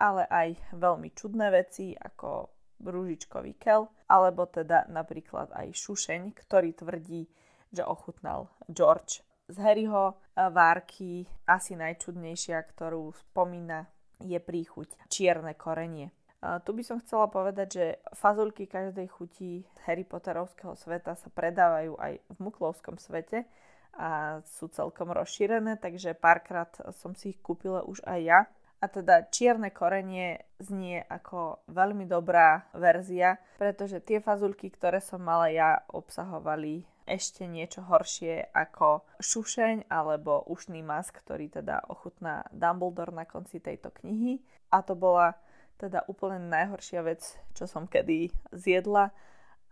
ale 0.00 0.24
aj 0.32 0.56
veľmi 0.72 1.12
čudné 1.12 1.52
veci 1.52 1.92
ako 1.92 2.48
rúžičkový 2.80 3.60
kel, 3.60 3.92
alebo 4.08 4.48
teda 4.48 4.88
napríklad 4.88 5.52
aj 5.52 5.76
šušeň, 5.76 6.32
ktorý 6.40 6.72
tvrdí, 6.72 7.28
že 7.68 7.84
ochutnal 7.84 8.48
George. 8.72 9.20
Z 9.52 9.60
Harryho 9.60 10.16
várky 10.32 11.28
asi 11.44 11.76
najčudnejšia, 11.76 12.64
ktorú 12.64 13.12
spomína, 13.12 13.92
je 14.24 14.40
príchuť 14.40 14.96
čierne 15.12 15.52
korenie. 15.52 16.08
Tu 16.42 16.70
by 16.74 16.82
som 16.82 16.98
chcela 16.98 17.30
povedať, 17.30 17.68
že 17.70 17.86
fazulky 18.18 18.66
každej 18.66 19.06
chuti 19.14 19.62
Harry 19.86 20.02
Potterovského 20.02 20.74
sveta 20.74 21.14
sa 21.14 21.30
predávajú 21.30 21.94
aj 21.94 22.18
v 22.18 22.38
muklovskom 22.42 22.98
svete 22.98 23.46
a 23.94 24.42
sú 24.58 24.66
celkom 24.66 25.14
rozšírené, 25.14 25.78
takže 25.78 26.18
párkrát 26.18 26.74
som 26.98 27.14
si 27.14 27.36
ich 27.36 27.38
kúpila 27.38 27.86
už 27.86 28.02
aj 28.02 28.20
ja. 28.20 28.40
A 28.82 28.90
teda 28.90 29.30
čierne 29.30 29.70
korenie 29.70 30.42
znie 30.58 31.06
ako 31.06 31.62
veľmi 31.70 32.10
dobrá 32.10 32.66
verzia, 32.74 33.38
pretože 33.54 34.02
tie 34.02 34.18
fazulky, 34.18 34.74
ktoré 34.74 34.98
som 34.98 35.22
mala 35.22 35.46
ja, 35.54 35.86
obsahovali 35.94 36.82
ešte 37.06 37.46
niečo 37.46 37.86
horšie 37.86 38.50
ako 38.50 39.06
šušeň 39.22 39.86
alebo 39.86 40.42
ušný 40.50 40.82
mask, 40.82 41.22
ktorý 41.22 41.62
teda 41.62 41.86
ochutná 41.86 42.42
Dumbledore 42.50 43.14
na 43.14 43.22
konci 43.22 43.62
tejto 43.62 43.94
knihy. 44.02 44.42
A 44.74 44.82
to 44.82 44.98
bola 44.98 45.38
teda 45.82 46.06
úplne 46.06 46.38
najhoršia 46.46 47.02
vec, 47.02 47.26
čo 47.58 47.66
som 47.66 47.90
kedy 47.90 48.30
zjedla 48.54 49.10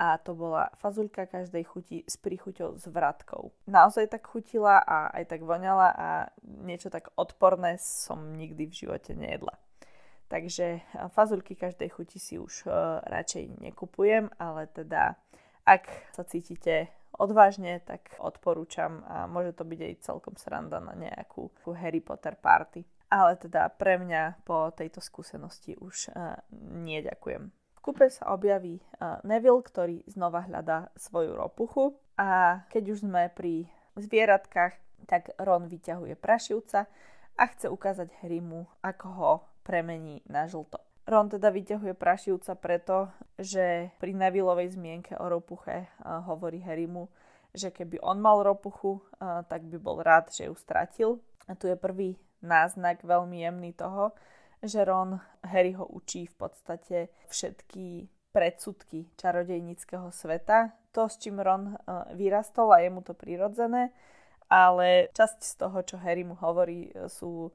a 0.00 0.16
to 0.16 0.32
bola 0.32 0.72
fazulka 0.80 1.28
každej 1.28 1.62
chuti 1.68 1.98
s 2.08 2.16
príchuťou 2.16 2.80
s 2.80 2.88
vratkou. 2.88 3.52
Naozaj 3.68 4.16
tak 4.16 4.26
chutila 4.26 4.80
a 4.80 5.12
aj 5.12 5.36
tak 5.36 5.44
voňala 5.44 5.88
a 5.92 6.08
niečo 6.42 6.88
tak 6.88 7.12
odporné 7.20 7.76
som 7.76 8.32
nikdy 8.32 8.64
v 8.64 8.76
živote 8.80 9.12
nejedla. 9.12 9.60
Takže 10.32 10.80
fazulky 11.12 11.52
každej 11.52 11.90
chuti 11.92 12.16
si 12.16 12.40
už 12.40 12.64
uh, 12.64 13.04
radšej 13.04 13.60
nekupujem, 13.60 14.32
ale 14.40 14.72
teda 14.72 15.20
ak 15.68 15.84
sa 16.16 16.24
cítite 16.24 16.88
odvážne, 17.20 17.84
tak 17.84 18.16
odporúčam 18.16 19.04
a 19.04 19.28
môže 19.28 19.52
to 19.52 19.68
byť 19.68 19.80
aj 19.84 19.94
celkom 20.00 20.34
sranda 20.40 20.80
na 20.80 20.96
nejakú 20.96 21.52
Harry 21.76 22.00
Potter 22.00 22.40
party. 22.40 22.80
Ale 23.10 23.34
teda 23.36 23.66
pre 23.74 23.98
mňa 23.98 24.46
po 24.46 24.70
tejto 24.70 25.02
skúsenosti 25.02 25.74
už 25.76 26.14
uh, 26.14 26.38
nie 26.54 27.02
ďakujem. 27.02 27.50
V 27.50 27.80
kúpe 27.82 28.06
sa 28.12 28.36
objaví 28.36 28.76
Neville, 29.24 29.64
ktorý 29.64 30.04
znova 30.04 30.44
hľadá 30.44 30.92
svoju 31.00 31.32
ropuchu 31.32 31.96
a 32.20 32.60
keď 32.68 32.92
už 32.92 33.08
sme 33.08 33.32
pri 33.32 33.72
zvieratkách, 33.96 34.76
tak 35.08 35.32
Ron 35.40 35.64
vyťahuje 35.64 36.12
prašivca 36.20 36.84
a 37.40 37.44
chce 37.48 37.72
ukázať 37.72 38.12
Harrymu, 38.20 38.68
ako 38.84 39.06
ho 39.16 39.32
premení 39.64 40.20
na 40.28 40.44
žlto. 40.44 40.76
Ron 41.08 41.32
teda 41.32 41.48
vyťahuje 41.48 41.96
prašivca 41.96 42.52
preto, 42.60 43.08
že 43.40 43.96
pri 43.96 44.12
Nevilleovej 44.12 44.76
zmienke 44.76 45.16
o 45.16 45.26
ropuche 45.32 45.88
hovorí 46.04 46.60
Harrymu, 46.60 47.08
že 47.56 47.72
keby 47.72 47.96
on 48.04 48.20
mal 48.20 48.44
ropuchu, 48.44 49.00
tak 49.48 49.64
by 49.64 49.80
bol 49.80 50.04
rád, 50.04 50.28
že 50.28 50.52
ju 50.52 50.54
stratil. 50.54 51.16
A 51.48 51.56
tu 51.56 51.64
je 51.64 51.80
prvý 51.80 52.20
náznak 52.42 53.04
veľmi 53.04 53.44
jemný 53.44 53.72
toho, 53.72 54.12
že 54.60 54.84
Ron 54.84 55.16
Harry 55.44 55.72
ho 55.72 55.88
učí 55.88 56.28
v 56.28 56.36
podstate 56.36 57.08
všetky 57.32 58.08
predsudky 58.30 59.08
čarodejníckého 59.16 60.12
sveta. 60.12 60.76
To, 60.92 61.08
s 61.08 61.16
čím 61.16 61.40
Ron 61.40 61.72
uh, 61.72 62.06
vyrastol 62.12 62.70
a 62.74 62.82
je 62.82 62.90
mu 62.90 63.00
to 63.00 63.14
prirodzené, 63.16 63.90
ale 64.50 65.08
časť 65.14 65.38
z 65.40 65.54
toho, 65.56 65.78
čo 65.86 65.96
Harry 66.02 66.26
mu 66.26 66.34
hovorí, 66.38 66.90
sú 67.08 67.48
uh, 67.48 67.52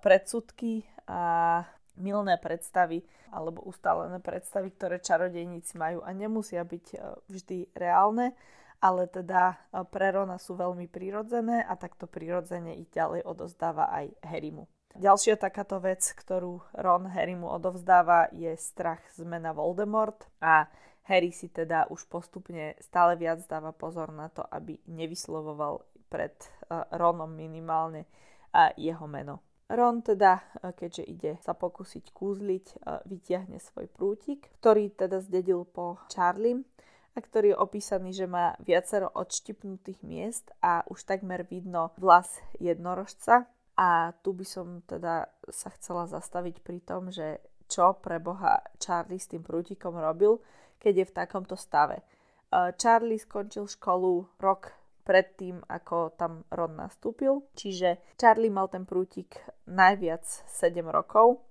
predsudky 0.00 0.82
a 1.06 1.62
milné 1.94 2.40
predstavy 2.42 3.04
alebo 3.30 3.62
ustálené 3.66 4.18
predstavy, 4.18 4.70
ktoré 4.74 5.02
čarodejníci 5.02 5.78
majú 5.78 6.02
a 6.02 6.10
nemusia 6.14 6.62
byť 6.62 6.86
vždy 7.30 7.74
reálne, 7.74 8.34
ale 8.80 9.06
teda 9.10 9.58
pre 9.90 10.14
Rona 10.14 10.38
sú 10.38 10.56
veľmi 10.58 10.88
prirodzené 10.88 11.62
a 11.64 11.74
takto 11.76 12.06
prirodzene 12.06 12.74
ich 12.78 12.90
ďalej 12.94 13.24
odozdáva 13.24 13.90
aj 13.92 14.06
Harrymu. 14.24 14.66
Ďalšia 14.94 15.34
takáto 15.34 15.82
vec, 15.82 16.06
ktorú 16.14 16.62
Ron 16.78 17.10
Harry 17.10 17.34
mu 17.34 17.50
odovzdáva, 17.50 18.30
je 18.30 18.54
strach 18.54 19.02
zmena 19.18 19.50
Voldemort 19.50 20.22
a 20.38 20.70
Harry 21.10 21.34
si 21.34 21.50
teda 21.50 21.90
už 21.90 22.06
postupne 22.06 22.78
stále 22.78 23.18
viac 23.18 23.42
dáva 23.50 23.74
pozor 23.74 24.14
na 24.14 24.30
to, 24.30 24.46
aby 24.46 24.78
nevyslovoval 24.86 25.82
pred 26.06 26.38
uh, 26.38 26.86
Ronom 26.94 27.34
minimálne 27.34 28.06
uh, 28.06 28.70
jeho 28.78 29.04
meno. 29.10 29.42
Ron 29.66 30.04
teda, 30.04 30.44
keďže 30.76 31.04
ide 31.08 31.32
sa 31.40 31.56
pokúsiť 31.56 32.12
kúzliť, 32.12 32.84
vytiahne 33.08 33.56
svoj 33.56 33.88
prútik, 33.88 34.52
ktorý 34.60 34.92
teda 34.92 35.24
zdedil 35.24 35.64
po 35.64 36.04
Charlie 36.12 36.60
a 37.14 37.18
ktorý 37.22 37.54
je 37.54 37.62
opísaný, 37.62 38.10
že 38.10 38.26
má 38.26 38.58
viacero 38.58 39.06
odštipnutých 39.14 40.02
miest 40.02 40.50
a 40.58 40.82
už 40.90 41.06
takmer 41.06 41.46
vidno 41.46 41.94
vlas 41.96 42.42
jednorožca, 42.58 43.46
a 43.74 44.14
tu 44.22 44.30
by 44.32 44.46
som 44.46 44.82
teda 44.86 45.26
sa 45.50 45.70
chcela 45.74 46.06
zastaviť 46.06 46.62
pri 46.62 46.78
tom, 46.78 47.10
že 47.10 47.42
čo 47.66 47.98
pre 47.98 48.22
Boha 48.22 48.62
Charlie 48.78 49.18
s 49.18 49.26
tým 49.26 49.42
prútikom 49.42 49.98
robil, 49.98 50.38
keď 50.78 51.02
je 51.02 51.08
v 51.10 51.16
takomto 51.16 51.58
stave. 51.58 51.98
E, 51.98 52.04
Charlie 52.78 53.18
skončil 53.18 53.66
školu 53.66 54.38
rok 54.38 54.70
predtým, 55.02 55.58
ako 55.66 56.14
tam 56.14 56.46
Ron 56.54 56.78
nastúpil, 56.78 57.44
čiže 57.58 58.14
Charlie 58.14 58.52
mal 58.52 58.70
ten 58.70 58.86
prútik 58.86 59.42
najviac 59.66 60.22
7 60.46 60.86
rokov, 60.86 61.42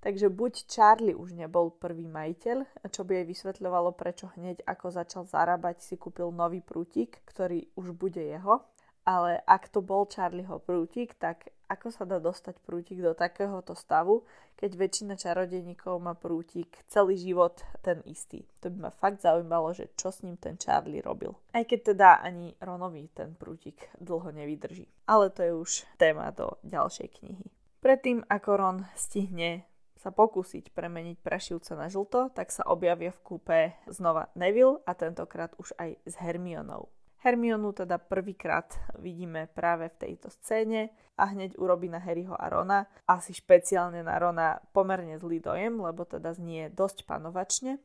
takže 0.00 0.30
buď 0.30 0.66
Charlie 0.70 1.16
už 1.16 1.34
nebol 1.34 1.74
prvý 1.74 2.06
majiteľ, 2.06 2.88
čo 2.90 3.02
by 3.02 3.22
jej 3.22 3.26
vysvetľovalo, 3.26 3.94
prečo 3.94 4.30
hneď 4.38 4.62
ako 4.64 4.86
začal 4.92 5.22
zarábať 5.26 5.82
si 5.82 5.94
kúpil 5.98 6.30
nový 6.30 6.62
prútik, 6.62 7.22
ktorý 7.26 7.68
už 7.74 7.94
bude 7.94 8.20
jeho, 8.20 8.64
ale 9.08 9.40
ak 9.48 9.72
to 9.72 9.80
bol 9.80 10.04
Charlieho 10.04 10.60
prútik, 10.60 11.16
tak 11.16 11.48
ako 11.68 11.92
sa 11.92 12.04
dá 12.08 12.16
dostať 12.16 12.64
prútik 12.64 13.00
do 13.04 13.12
takéhoto 13.12 13.76
stavu, 13.76 14.24
keď 14.56 14.70
väčšina 14.74 15.14
čarodejníkov 15.20 16.00
má 16.00 16.16
prútik 16.16 16.80
celý 16.88 17.16
život 17.20 17.60
ten 17.84 18.00
istý. 18.08 18.48
To 18.64 18.72
by 18.72 18.88
ma 18.88 18.92
fakt 18.92 19.20
zaujímalo, 19.20 19.76
že 19.76 19.92
čo 19.96 20.08
s 20.08 20.24
ním 20.24 20.40
ten 20.40 20.56
Charlie 20.56 21.04
robil. 21.04 21.36
Aj 21.52 21.64
keď 21.64 21.92
teda 21.92 22.24
ani 22.24 22.56
Ronovi 22.60 23.12
ten 23.12 23.36
prútik 23.36 23.92
dlho 24.00 24.32
nevydrží. 24.32 24.88
Ale 25.08 25.28
to 25.32 25.40
je 25.44 25.52
už 25.54 25.70
téma 26.00 26.32
do 26.32 26.56
ďalšej 26.64 27.08
knihy. 27.20 27.48
Predtým, 27.78 28.26
ako 28.26 28.50
Ron 28.58 28.78
stihne 28.98 29.68
sa 29.98 30.14
pokúsiť 30.14 30.70
premeniť 30.70 31.18
prešivca 31.18 31.74
na 31.74 31.90
žlto, 31.90 32.30
tak 32.30 32.54
sa 32.54 32.62
objavia 32.70 33.10
v 33.10 33.22
kúpe 33.26 33.58
znova 33.90 34.30
Neville 34.38 34.78
a 34.86 34.94
tentokrát 34.94 35.52
už 35.58 35.74
aj 35.76 35.98
s 36.06 36.14
Hermionou. 36.22 36.88
Hermionu 37.18 37.74
teda 37.74 37.98
prvýkrát 37.98 38.78
vidíme 38.94 39.50
práve 39.50 39.90
v 39.90 39.98
tejto 40.06 40.30
scéne 40.38 40.94
a 41.18 41.34
hneď 41.34 41.58
urobí 41.58 41.90
na 41.90 41.98
Harryho 41.98 42.38
a 42.38 42.46
Rona, 42.46 42.86
asi 43.10 43.34
špeciálne 43.34 44.06
na 44.06 44.14
Rona 44.22 44.62
pomerne 44.70 45.18
zlý 45.18 45.42
dojem, 45.42 45.82
lebo 45.82 46.06
teda 46.06 46.30
znie 46.30 46.70
dosť 46.70 47.10
panovačne. 47.10 47.82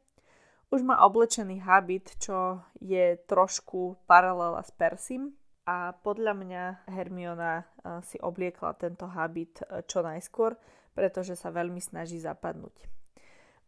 Už 0.69 0.85
má 0.85 1.01
oblečený 1.01 1.65
habit, 1.65 2.13
čo 2.21 2.61
je 2.77 3.17
trošku 3.25 4.05
paralela 4.05 4.61
s 4.61 4.69
Persim 4.73 5.33
a 5.65 5.97
podľa 5.97 6.33
mňa 6.37 6.63
Hermiona 6.93 7.53
eh, 7.57 7.65
si 8.05 8.21
obliekla 8.21 8.77
tento 8.77 9.09
habit 9.09 9.65
eh, 9.65 9.81
čo 9.89 10.05
najskôr, 10.05 10.53
pretože 10.93 11.37
sa 11.37 11.49
veľmi 11.49 11.81
snaží 11.81 12.21
zapadnúť. 12.21 12.73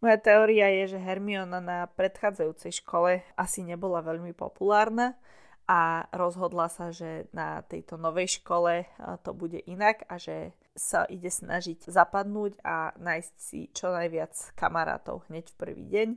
Moja 0.04 0.18
teória 0.22 0.70
je, 0.84 0.98
že 0.98 1.00
Hermiona 1.02 1.60
na 1.60 1.90
predchádzajúcej 1.90 2.84
škole 2.84 3.26
asi 3.34 3.66
nebola 3.66 4.06
veľmi 4.06 4.38
populárna 4.38 5.18
a 5.66 6.06
rozhodla 6.14 6.70
sa, 6.70 6.94
že 6.94 7.26
na 7.34 7.66
tejto 7.66 7.98
novej 7.98 8.38
škole 8.38 8.86
to 9.26 9.32
bude 9.34 9.58
inak 9.66 10.06
a 10.06 10.22
že 10.22 10.54
sa 10.78 11.08
ide 11.10 11.32
snažiť 11.32 11.90
zapadnúť 11.90 12.62
a 12.62 12.94
nájsť 13.00 13.34
si 13.40 13.72
čo 13.74 13.90
najviac 13.90 14.54
kamarátov 14.54 15.26
hneď 15.32 15.50
v 15.50 15.58
prvý 15.58 15.86
deň 15.90 16.10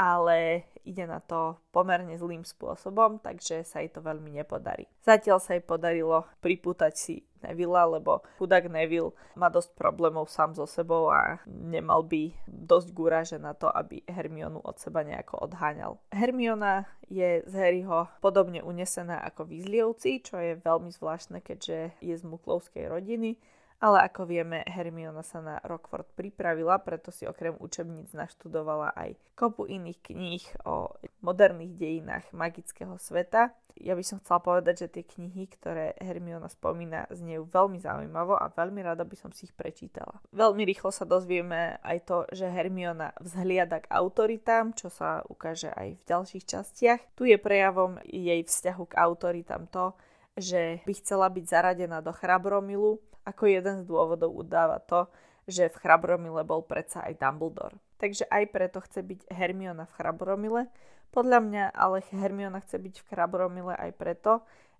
ale 0.00 0.64
ide 0.80 1.04
na 1.04 1.20
to 1.20 1.60
pomerne 1.76 2.16
zlým 2.16 2.40
spôsobom, 2.40 3.20
takže 3.20 3.68
sa 3.68 3.84
jej 3.84 3.92
to 3.92 4.00
veľmi 4.00 4.32
nepodarí. 4.32 4.88
Zatiaľ 5.04 5.36
sa 5.44 5.52
jej 5.52 5.60
podarilo 5.60 6.24
pripútať 6.40 6.92
si 6.96 7.14
Neville, 7.44 8.00
lebo 8.00 8.24
chudák 8.40 8.68
Neville 8.68 9.12
má 9.36 9.52
dosť 9.52 9.76
problémov 9.76 10.32
sám 10.32 10.56
so 10.56 10.64
sebou 10.64 11.12
a 11.12 11.40
nemal 11.44 12.04
by 12.04 12.32
dosť 12.48 12.88
gúraže 12.96 13.36
na 13.36 13.52
to, 13.52 13.68
aby 13.68 14.00
Hermionu 14.08 14.60
od 14.64 14.80
seba 14.80 15.04
nejako 15.04 15.48
odháňal. 15.48 16.00
Hermiona 16.12 16.88
je 17.08 17.44
z 17.44 17.52
Harryho 17.52 18.08
podobne 18.24 18.64
unesená 18.64 19.20
ako 19.20 19.52
Weasleyovci, 19.52 20.24
čo 20.24 20.40
je 20.40 20.60
veľmi 20.60 20.92
zvláštne, 20.92 21.44
keďže 21.44 22.00
je 22.00 22.14
z 22.16 22.24
muklovskej 22.24 22.88
rodiny 22.88 23.36
ale 23.80 24.04
ako 24.04 24.28
vieme, 24.28 24.60
Hermiona 24.68 25.24
sa 25.24 25.40
na 25.40 25.56
Rockford 25.64 26.12
pripravila, 26.12 26.76
preto 26.84 27.08
si 27.08 27.24
okrem 27.24 27.56
učebníc 27.56 28.12
naštudovala 28.12 28.92
aj 28.92 29.16
kopu 29.32 29.64
iných 29.64 30.00
kníh 30.04 30.44
o 30.68 30.92
moderných 31.24 31.80
dejinách 31.80 32.28
magického 32.36 33.00
sveta. 33.00 33.56
Ja 33.80 33.96
by 33.96 34.04
som 34.04 34.20
chcela 34.20 34.44
povedať, 34.44 34.84
že 34.84 35.00
tie 35.00 35.04
knihy, 35.08 35.48
ktoré 35.48 35.96
Hermiona 35.96 36.52
spomína, 36.52 37.08
znejú 37.08 37.48
veľmi 37.48 37.80
zaujímavo 37.80 38.36
a 38.36 38.52
veľmi 38.52 38.84
rada 38.84 39.08
by 39.08 39.16
som 39.16 39.32
si 39.32 39.48
ich 39.48 39.56
prečítala. 39.56 40.20
Veľmi 40.36 40.68
rýchlo 40.68 40.92
sa 40.92 41.08
dozvieme 41.08 41.80
aj 41.80 41.98
to, 42.04 42.28
že 42.36 42.52
Hermiona 42.52 43.16
vzhliada 43.16 43.80
k 43.80 43.88
autoritám, 43.88 44.76
čo 44.76 44.92
sa 44.92 45.24
ukáže 45.24 45.72
aj 45.72 45.96
v 45.96 46.02
ďalších 46.04 46.44
častiach. 46.44 47.00
Tu 47.16 47.32
je 47.32 47.40
prejavom 47.40 47.96
jej 48.04 48.44
vzťahu 48.44 48.84
k 48.92 48.98
autoritám 49.00 49.64
to, 49.72 49.96
že 50.36 50.84
by 50.84 50.92
chcela 51.00 51.32
byť 51.32 51.44
zaradená 51.48 52.04
do 52.04 52.12
Chrabromilu, 52.12 53.00
ako 53.24 53.44
jeden 53.46 53.82
z 53.82 53.84
dôvodov 53.88 54.32
udáva 54.32 54.80
to, 54.82 55.08
že 55.48 55.72
v 55.72 55.80
Chrabromile 55.82 56.46
bol 56.46 56.62
predsa 56.62 57.02
aj 57.04 57.18
Dumbledore. 57.18 57.76
Takže 57.98 58.28
aj 58.30 58.44
preto 58.54 58.78
chce 58.80 59.02
byť 59.02 59.20
Hermiona 59.28 59.84
v 59.84 59.94
Chrabromile. 59.98 60.62
Podľa 61.10 61.38
mňa 61.42 61.64
ale 61.74 62.06
Hermiona 62.14 62.62
chce 62.62 62.78
byť 62.78 62.94
v 63.02 63.08
Chrabromile 63.10 63.74
aj 63.74 63.92
preto, 63.98 64.32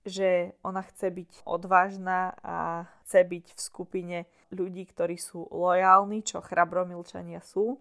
že 0.07 0.57
ona 0.65 0.81
chce 0.81 1.13
byť 1.13 1.31
odvážna 1.45 2.33
a 2.41 2.89
chce 3.05 3.21
byť 3.27 3.47
v 3.53 3.61
skupine 3.61 4.19
ľudí, 4.49 4.89
ktorí 4.89 5.21
sú 5.21 5.45
lojálni, 5.53 6.25
čo 6.25 6.41
Chrabromilčania 6.41 7.45
sú. 7.45 7.77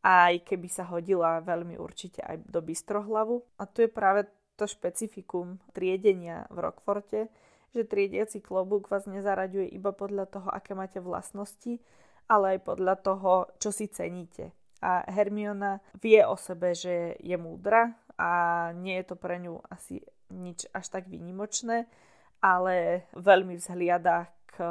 Aj 0.00 0.32
keby 0.32 0.68
sa 0.68 0.88
hodila 0.88 1.40
veľmi 1.44 1.76
určite 1.76 2.24
aj 2.24 2.48
do 2.48 2.60
Bystrohlavu. 2.64 3.44
A 3.60 3.68
tu 3.68 3.84
je 3.84 3.90
práve 3.92 4.24
to 4.54 4.64
špecifikum 4.64 5.58
triedenia 5.74 6.46
v 6.48 6.56
Rockforte, 6.62 7.28
že 7.74 7.82
triediaci 7.82 8.38
klobúk 8.38 8.86
vás 8.86 9.04
nezaraďuje 9.10 9.68
iba 9.74 9.90
podľa 9.90 10.30
toho, 10.30 10.48
aké 10.48 10.78
máte 10.78 11.02
vlastnosti, 11.02 11.82
ale 12.30 12.56
aj 12.56 12.60
podľa 12.62 12.94
toho, 13.02 13.32
čo 13.58 13.74
si 13.74 13.90
ceníte. 13.90 14.54
A 14.80 15.02
Hermiona 15.10 15.82
vie 15.98 16.22
o 16.22 16.38
sebe, 16.38 16.72
že 16.72 17.18
je 17.18 17.34
múdra 17.34 17.98
a 18.14 18.70
nie 18.78 18.94
je 19.02 19.04
to 19.10 19.16
pre 19.18 19.42
ňu 19.42 19.58
asi 19.68 20.00
nič 20.30 20.70
až 20.70 20.86
tak 20.88 21.10
výnimočné, 21.10 21.90
ale 22.38 23.06
veľmi 23.16 23.58
vzhliada 23.58 24.30
k 24.54 24.62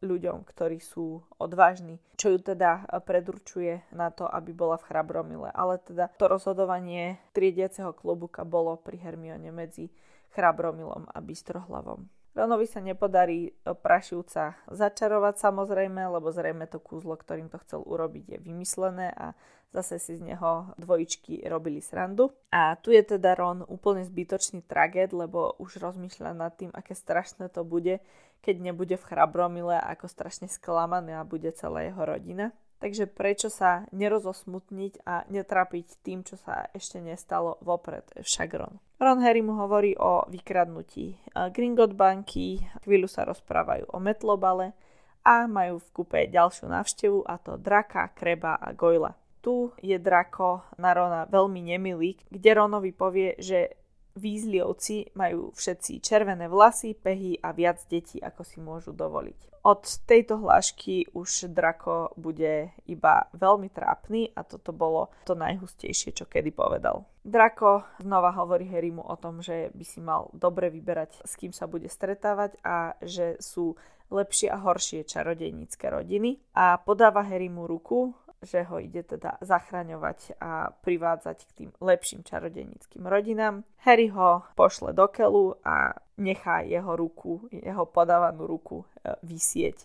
ľuďom, 0.00 0.48
ktorí 0.48 0.80
sú 0.80 1.20
odvážni, 1.36 2.00
čo 2.16 2.32
ju 2.32 2.38
teda 2.40 2.88
predurčuje 3.04 3.92
na 3.92 4.08
to, 4.08 4.24
aby 4.24 4.56
bola 4.56 4.80
v 4.80 4.86
Chrabromile. 4.88 5.52
Ale 5.52 5.76
teda 5.76 6.08
to 6.16 6.24
rozhodovanie 6.24 7.20
triediaceho 7.36 7.92
klobúka 7.92 8.48
bolo 8.48 8.80
pri 8.80 8.96
Hermione 8.96 9.52
medzi 9.52 9.92
Chrabromilom 10.32 11.10
a 11.12 11.18
Bystrohlavom. 11.20 12.08
Ronovi 12.30 12.70
sa 12.70 12.78
nepodarí 12.78 13.58
prašivca 13.66 14.54
začarovať 14.70 15.34
samozrejme, 15.42 15.98
lebo 16.14 16.30
zrejme 16.30 16.70
to 16.70 16.78
kúzlo, 16.78 17.18
ktorým 17.18 17.50
to 17.50 17.58
chcel 17.66 17.82
urobiť, 17.82 18.24
je 18.34 18.38
vymyslené 18.38 19.10
a 19.10 19.34
zase 19.74 19.98
si 19.98 20.14
z 20.18 20.22
neho 20.22 20.70
dvojičky 20.78 21.42
robili 21.50 21.82
srandu. 21.82 22.30
A 22.54 22.78
tu 22.78 22.94
je 22.94 23.02
teda 23.02 23.34
Ron 23.34 23.66
úplne 23.66 24.06
zbytočný 24.06 24.62
tragéd, 24.62 25.10
lebo 25.10 25.58
už 25.58 25.82
rozmýšľa 25.82 26.30
nad 26.34 26.54
tým, 26.54 26.70
aké 26.70 26.94
strašné 26.94 27.50
to 27.50 27.66
bude, 27.66 27.98
keď 28.42 28.56
nebude 28.62 28.94
v 28.94 29.06
chrabromile, 29.10 29.78
ako 29.78 30.06
strašne 30.06 30.46
sklamaný 30.46 31.18
a 31.18 31.26
bude 31.26 31.50
celá 31.54 31.82
jeho 31.82 32.02
rodina. 32.02 32.54
Takže 32.80 33.04
prečo 33.12 33.52
sa 33.52 33.84
nerozosmutniť 33.92 35.04
a 35.04 35.28
netrapiť 35.28 36.00
tým, 36.00 36.24
čo 36.24 36.40
sa 36.40 36.72
ešte 36.72 36.96
nestalo 37.04 37.60
vopred, 37.60 38.08
však 38.16 38.48
Ron. 38.56 38.80
Ron 38.96 39.20
Harry 39.20 39.44
mu 39.44 39.52
hovorí 39.60 39.92
o 40.00 40.24
vykradnutí 40.24 41.20
Gringot 41.52 41.92
banky, 41.92 42.64
chvíľu 42.80 43.04
sa 43.04 43.28
rozprávajú 43.28 43.92
o 43.92 44.00
metlobale 44.00 44.72
a 45.20 45.44
majú 45.44 45.76
v 45.76 45.92
kúpe 45.92 46.20
ďalšiu 46.32 46.72
návštevu 46.72 47.28
a 47.28 47.36
to 47.36 47.60
Draka, 47.60 48.16
Kreba 48.16 48.56
a 48.56 48.72
Goyla. 48.72 49.12
Tu 49.44 49.68
je 49.84 50.00
Drako 50.00 50.64
na 50.80 50.96
Rona 50.96 51.28
veľmi 51.28 51.60
nemilý, 51.60 52.16
kde 52.32 52.50
Ronovi 52.56 52.96
povie, 52.96 53.36
že 53.36 53.76
Výzliovci 54.16 55.12
majú 55.16 55.52
všetci 55.52 56.00
červené 56.00 56.48
vlasy, 56.48 56.96
pehy 56.96 57.38
a 57.44 57.52
viac 57.52 57.84
detí, 57.92 58.18
ako 58.20 58.42
si 58.42 58.58
môžu 58.58 58.96
dovoliť. 58.96 59.49
Od 59.60 59.84
tejto 60.08 60.40
hlášky 60.40 61.12
už 61.12 61.52
Drako 61.52 62.16
bude 62.16 62.72
iba 62.88 63.28
veľmi 63.36 63.68
trápny 63.68 64.32
a 64.32 64.40
toto 64.40 64.72
bolo 64.72 65.12
to 65.28 65.36
najhustejšie, 65.36 66.16
čo 66.16 66.24
kedy 66.24 66.48
povedal. 66.48 67.04
Drako 67.20 67.84
znova 68.00 68.32
hovorí 68.32 68.64
Harrymu 68.64 69.04
o 69.04 69.16
tom, 69.20 69.44
že 69.44 69.68
by 69.76 69.84
si 69.84 70.00
mal 70.00 70.32
dobre 70.32 70.72
vyberať, 70.72 71.20
s 71.28 71.36
kým 71.36 71.52
sa 71.52 71.68
bude 71.68 71.92
stretávať 71.92 72.56
a 72.64 72.96
že 73.04 73.36
sú 73.36 73.76
lepšie 74.08 74.48
a 74.48 74.58
horšie 74.58 75.04
čarodejnícke 75.04 75.86
rodiny 75.92 76.40
a 76.56 76.80
podáva 76.80 77.20
Harrymu 77.20 77.68
ruku 77.68 78.16
že 78.40 78.64
ho 78.64 78.80
ide 78.80 79.04
teda 79.04 79.36
zachraňovať 79.44 80.40
a 80.40 80.72
privádzať 80.72 81.38
k 81.44 81.50
tým 81.52 81.70
lepším 81.80 82.24
čarodenickým 82.24 83.04
rodinám. 83.04 83.68
Harry 83.84 84.08
ho 84.08 84.44
pošle 84.56 84.96
do 84.96 85.04
kelu 85.12 85.60
a 85.60 85.92
nechá 86.16 86.64
jeho 86.64 86.96
ruku, 86.96 87.44
jeho 87.52 87.84
podávanú 87.84 88.48
ruku 88.48 88.80
e, 88.80 89.12
vysieť. 89.20 89.84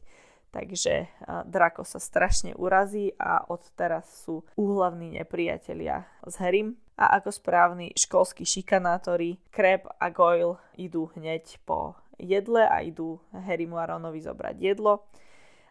Takže 0.56 0.94
e, 1.04 1.08
Draco 1.44 1.84
sa 1.84 2.00
strašne 2.00 2.56
urazí 2.56 3.12
a 3.20 3.44
odteraz 3.44 4.08
sú 4.24 4.48
úhlavní 4.56 5.20
nepriatelia 5.20 6.08
s 6.24 6.40
Harrym. 6.40 6.80
A 6.96 7.20
ako 7.20 7.28
správni 7.36 7.92
školskí 7.92 8.48
šikanátori, 8.48 9.36
Kreb 9.52 9.84
a 10.00 10.08
Goyle 10.08 10.56
idú 10.80 11.12
hneď 11.12 11.60
po 11.68 12.00
jedle 12.16 12.64
a 12.64 12.80
idú 12.80 13.20
Harrymu 13.36 13.76
a 13.76 13.92
Ronovi 13.92 14.24
zobrať 14.24 14.56
jedlo 14.64 15.04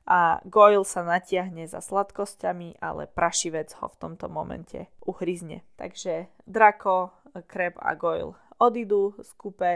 a 0.05 0.40
Goyle 0.44 0.84
sa 0.84 1.00
natiahne 1.00 1.64
za 1.64 1.80
sladkosťami, 1.80 2.80
ale 2.80 3.09
prašivec 3.09 3.72
ho 3.80 3.88
v 3.88 3.98
tomto 4.00 4.28
momente 4.28 4.92
uhryzne. 5.09 5.64
Takže 5.80 6.28
Draco, 6.44 7.16
Kreb 7.48 7.80
a 7.80 7.96
Goyle 7.96 8.36
odídu 8.59 9.16
z 9.18 9.30
kúpe 9.34 9.72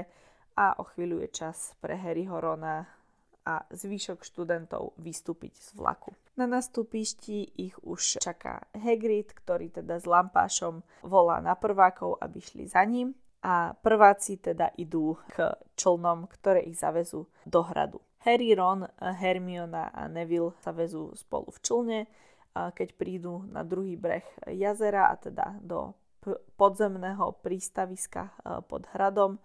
a 0.59 0.75
o 0.79 0.85
chvíľu 0.85 1.23
je 1.27 1.29
čas 1.33 1.75
pre 1.81 1.97
Harryho 1.97 2.39
Rona 2.39 2.87
a 3.49 3.65
zvyšok 3.73 4.21
študentov 4.23 4.93
vystúpiť 5.01 5.57
z 5.57 5.69
vlaku. 5.73 6.13
Na 6.37 6.45
nastúpišti 6.45 7.57
ich 7.57 7.75
už 7.81 8.21
čaká 8.21 8.69
Hagrid, 8.77 9.33
ktorý 9.33 9.73
teda 9.73 9.97
s 9.99 10.05
lampášom 10.05 10.85
volá 11.01 11.41
na 11.41 11.57
prvákov, 11.57 12.21
aby 12.21 12.39
šli 12.39 12.69
za 12.69 12.85
ním 12.85 13.17
a 13.41 13.73
prváci 13.73 14.37
teda 14.37 14.75
idú 14.77 15.17
k 15.33 15.57
člnom, 15.79 16.29
ktoré 16.29 16.69
ich 16.69 16.77
zavezú 16.77 17.27
do 17.49 17.65
hradu. 17.65 17.99
Harry, 18.29 18.53
Ron, 18.53 18.85
Hermiona 19.01 19.89
a 19.89 20.05
Neville 20.05 20.53
sa 20.61 20.77
vezú 20.77 21.17
spolu 21.17 21.49
v 21.49 21.59
člne, 21.65 22.01
keď 22.53 22.89
prídu 22.93 23.49
na 23.49 23.65
druhý 23.65 23.97
breh 23.97 24.25
jazera 24.45 25.09
a 25.09 25.17
teda 25.17 25.57
do 25.65 25.97
podzemného 26.61 27.41
prístaviska 27.41 28.29
e, 28.29 28.33
pod 28.69 28.85
hradom, 28.93 29.41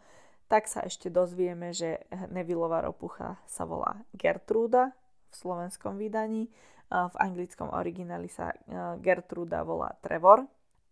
tak 0.52 0.68
sa 0.68 0.84
ešte 0.84 1.08
dozvieme, 1.08 1.72
že 1.72 2.04
Nevilleová 2.28 2.84
ropucha 2.84 3.40
sa 3.48 3.64
volá 3.64 4.04
Gertruda 4.12 4.92
v 5.32 5.34
slovenskom 5.34 5.96
vydaní, 5.96 6.52
v 6.92 7.16
anglickom 7.18 7.74
origináli 7.74 8.30
sa 8.30 8.54
Gertruda 9.02 9.66
volá 9.66 9.98
Trevor. 9.98 10.46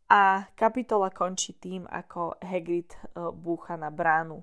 A 0.09 0.49
kapitola 0.57 1.13
končí 1.13 1.53
tým, 1.61 1.85
ako 1.85 2.41
Hagrid 2.41 2.89
búcha 3.37 3.77
na 3.77 3.93
bránu. 3.93 4.41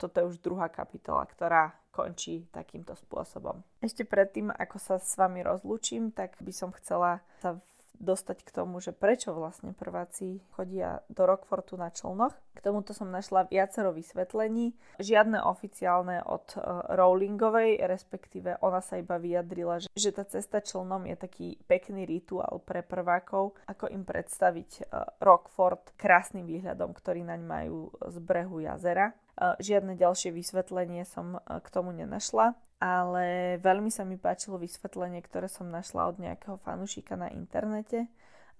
Toto 0.00 0.16
je 0.16 0.28
už 0.32 0.40
druhá 0.40 0.72
kapitola, 0.72 1.28
ktorá 1.28 1.76
končí 1.92 2.48
takýmto 2.48 2.96
spôsobom. 2.96 3.60
Ešte 3.84 4.08
predtým, 4.08 4.48
ako 4.48 4.80
sa 4.80 4.96
s 4.96 5.12
vami 5.20 5.44
rozlúčim, 5.44 6.08
tak 6.08 6.40
by 6.40 6.52
som 6.56 6.72
chcela 6.72 7.20
sa 7.44 7.60
dostať 8.00 8.48
k 8.48 8.50
tomu, 8.50 8.80
že 8.80 8.96
prečo 8.96 9.36
vlastne 9.36 9.76
prváci 9.76 10.40
chodia 10.56 11.04
do 11.12 11.28
Rockfortu 11.28 11.76
na 11.76 11.92
člnoch. 11.92 12.32
K 12.56 12.64
tomuto 12.64 12.96
som 12.96 13.12
našla 13.12 13.46
viacero 13.52 13.92
vysvetlení. 13.92 14.72
Žiadne 14.96 15.44
oficiálne 15.44 16.24
od 16.24 16.56
uh, 16.56 16.88
Rowlingovej, 16.96 17.84
respektíve 17.84 18.56
ona 18.64 18.80
sa 18.80 18.96
iba 18.96 19.20
vyjadrila, 19.20 19.84
že, 19.84 20.10
tá 20.16 20.24
cesta 20.24 20.64
člnom 20.64 21.04
je 21.06 21.16
taký 21.20 21.48
pekný 21.68 22.08
rituál 22.08 22.64
pre 22.64 22.80
prvákov, 22.80 23.54
ako 23.68 23.92
im 23.92 24.02
predstaviť 24.08 24.70
uh, 24.88 25.04
Rockfort 25.20 25.92
krásnym 26.00 26.48
výhľadom, 26.48 26.96
ktorý 26.96 27.22
naň 27.22 27.40
majú 27.44 27.92
z 28.00 28.16
brehu 28.24 28.64
jazera. 28.64 29.12
Žiadne 29.40 29.96
ďalšie 29.96 30.36
vysvetlenie 30.36 31.08
som 31.08 31.40
k 31.40 31.66
tomu 31.72 31.96
nenašla, 31.96 32.52
ale 32.76 33.56
veľmi 33.64 33.88
sa 33.88 34.04
mi 34.04 34.20
páčilo 34.20 34.60
vysvetlenie, 34.60 35.24
ktoré 35.24 35.48
som 35.48 35.72
našla 35.72 36.12
od 36.12 36.20
nejakého 36.20 36.60
fanúšika 36.60 37.16
na 37.16 37.32
internete. 37.32 38.04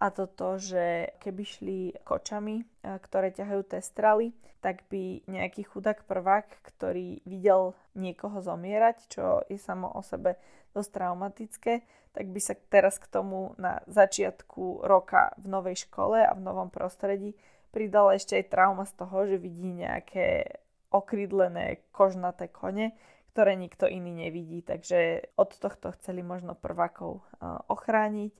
A 0.01 0.09
to 0.09 0.25
to, 0.25 0.57
že 0.57 1.13
keby 1.21 1.43
šli 1.45 1.79
kočami, 2.09 2.65
ktoré 2.81 3.29
ťahajú 3.37 3.63
testraly, 3.69 4.33
tak 4.65 4.89
by 4.89 5.25
nejaký 5.29 5.69
chudák 5.69 6.09
prvák, 6.09 6.49
ktorý 6.65 7.21
videl 7.29 7.77
niekoho 7.93 8.41
zomierať, 8.41 8.97
čo 9.13 9.45
je 9.53 9.61
samo 9.61 9.93
o 9.93 10.01
sebe 10.01 10.41
dosť 10.73 10.91
traumatické, 10.97 11.85
tak 12.17 12.33
by 12.33 12.41
sa 12.41 12.57
teraz 12.73 12.97
k 12.97 13.13
tomu 13.13 13.53
na 13.61 13.85
začiatku 13.85 14.89
roka 14.89 15.37
v 15.37 15.47
novej 15.53 15.85
škole 15.85 16.25
a 16.25 16.33
v 16.33 16.45
novom 16.45 16.73
prostredí 16.73 17.37
pridala 17.69 18.17
ešte 18.17 18.41
aj 18.41 18.51
trauma 18.53 18.85
z 18.89 18.97
toho, 18.97 19.17
že 19.29 19.37
vidí 19.37 19.69
nejaké 19.69 20.61
okrydlené 20.91 21.87
kožnaté 21.95 22.51
kone, 22.51 22.93
ktoré 23.31 23.55
nikto 23.55 23.87
iný 23.87 24.27
nevidí. 24.27 24.61
Takže 24.63 25.31
od 25.39 25.51
tohto 25.55 25.95
chceli 25.99 26.21
možno 26.27 26.59
prvákov 26.59 27.23
ochrániť 27.71 28.35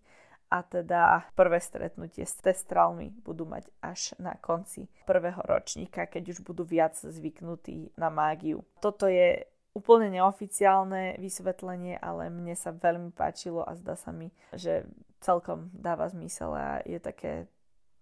a 0.51 0.67
teda 0.67 1.31
prvé 1.39 1.63
stretnutie 1.63 2.27
s 2.27 2.35
testralmi 2.43 3.15
budú 3.23 3.47
mať 3.47 3.71
až 3.79 4.19
na 4.19 4.35
konci 4.35 4.91
prvého 5.07 5.39
ročníka, 5.47 6.11
keď 6.11 6.35
už 6.35 6.39
budú 6.43 6.67
viac 6.67 6.99
zvyknutí 6.99 7.95
na 7.95 8.11
mágiu. 8.11 8.67
Toto 8.83 9.07
je 9.07 9.47
úplne 9.71 10.11
neoficiálne 10.11 11.23
vysvetlenie, 11.23 12.03
ale 12.03 12.27
mne 12.27 12.59
sa 12.59 12.75
veľmi 12.75 13.15
páčilo 13.15 13.63
a 13.63 13.79
zdá 13.79 13.95
sa 13.95 14.11
mi, 14.11 14.35
že 14.51 14.83
celkom 15.23 15.71
dáva 15.71 16.11
zmysel 16.11 16.51
a 16.51 16.83
je 16.83 16.99
také, 16.99 17.47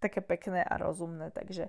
také 0.01 0.25
pekné 0.25 0.65
a 0.65 0.81
rozumné, 0.81 1.29
takže 1.29 1.69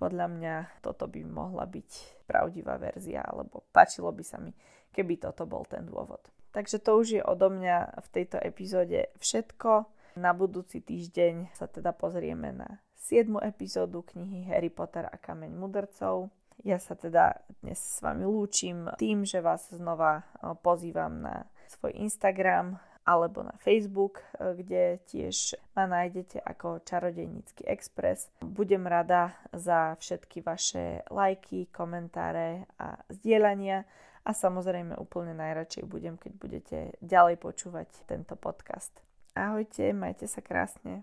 podľa 0.00 0.26
mňa 0.32 0.54
toto 0.80 1.04
by 1.04 1.20
mohla 1.28 1.68
byť 1.68 2.24
pravdivá 2.24 2.80
verzia, 2.80 3.20
alebo 3.20 3.68
páčilo 3.68 4.08
by 4.08 4.24
sa 4.24 4.40
mi, 4.40 4.56
keby 4.96 5.20
toto 5.20 5.44
bol 5.44 5.68
ten 5.68 5.84
dôvod. 5.84 6.24
Takže 6.56 6.80
to 6.80 6.96
už 6.96 7.06
je 7.20 7.22
odo 7.22 7.52
mňa 7.52 8.00
v 8.00 8.08
tejto 8.10 8.40
epizóde 8.40 9.12
všetko. 9.20 9.86
Na 10.18 10.34
budúci 10.34 10.82
týždeň 10.82 11.54
sa 11.54 11.70
teda 11.70 11.94
pozrieme 11.94 12.50
na 12.50 12.80
7. 12.96 13.30
epizódu 13.44 14.02
knihy 14.02 14.50
Harry 14.50 14.72
Potter 14.72 15.06
a 15.06 15.14
kameň 15.14 15.52
mudrcov. 15.54 16.32
Ja 16.66 16.82
sa 16.82 16.98
teda 16.98 17.40
dnes 17.62 17.78
s 17.78 18.02
vami 18.02 18.26
lúčim 18.26 18.90
tým, 18.98 19.22
že 19.22 19.38
vás 19.40 19.70
znova 19.70 20.26
pozývam 20.64 21.22
na 21.22 21.46
svoj 21.70 21.94
Instagram 21.96 22.76
alebo 23.10 23.42
na 23.42 23.58
Facebook, 23.58 24.22
e, 24.22 24.54
kde 24.54 24.82
tiež 25.10 25.58
ma 25.74 25.90
nájdete 25.90 26.38
ako 26.38 26.86
Čarodejnícky 26.86 27.66
Express. 27.66 28.30
Budem 28.38 28.86
rada 28.86 29.34
za 29.50 29.98
všetky 29.98 30.46
vaše 30.46 31.02
lajky, 31.10 31.66
komentáre 31.74 32.70
a 32.78 33.02
zdieľania 33.10 33.82
a 34.22 34.30
samozrejme 34.30 34.94
úplne 34.94 35.34
najradšej 35.34 35.84
budem, 35.90 36.14
keď 36.14 36.32
budete 36.38 36.78
ďalej 37.02 37.42
počúvať 37.42 37.90
tento 38.06 38.38
podcast. 38.38 38.94
Ahojte, 39.34 39.90
majte 39.90 40.30
sa 40.30 40.38
krásne. 40.38 41.02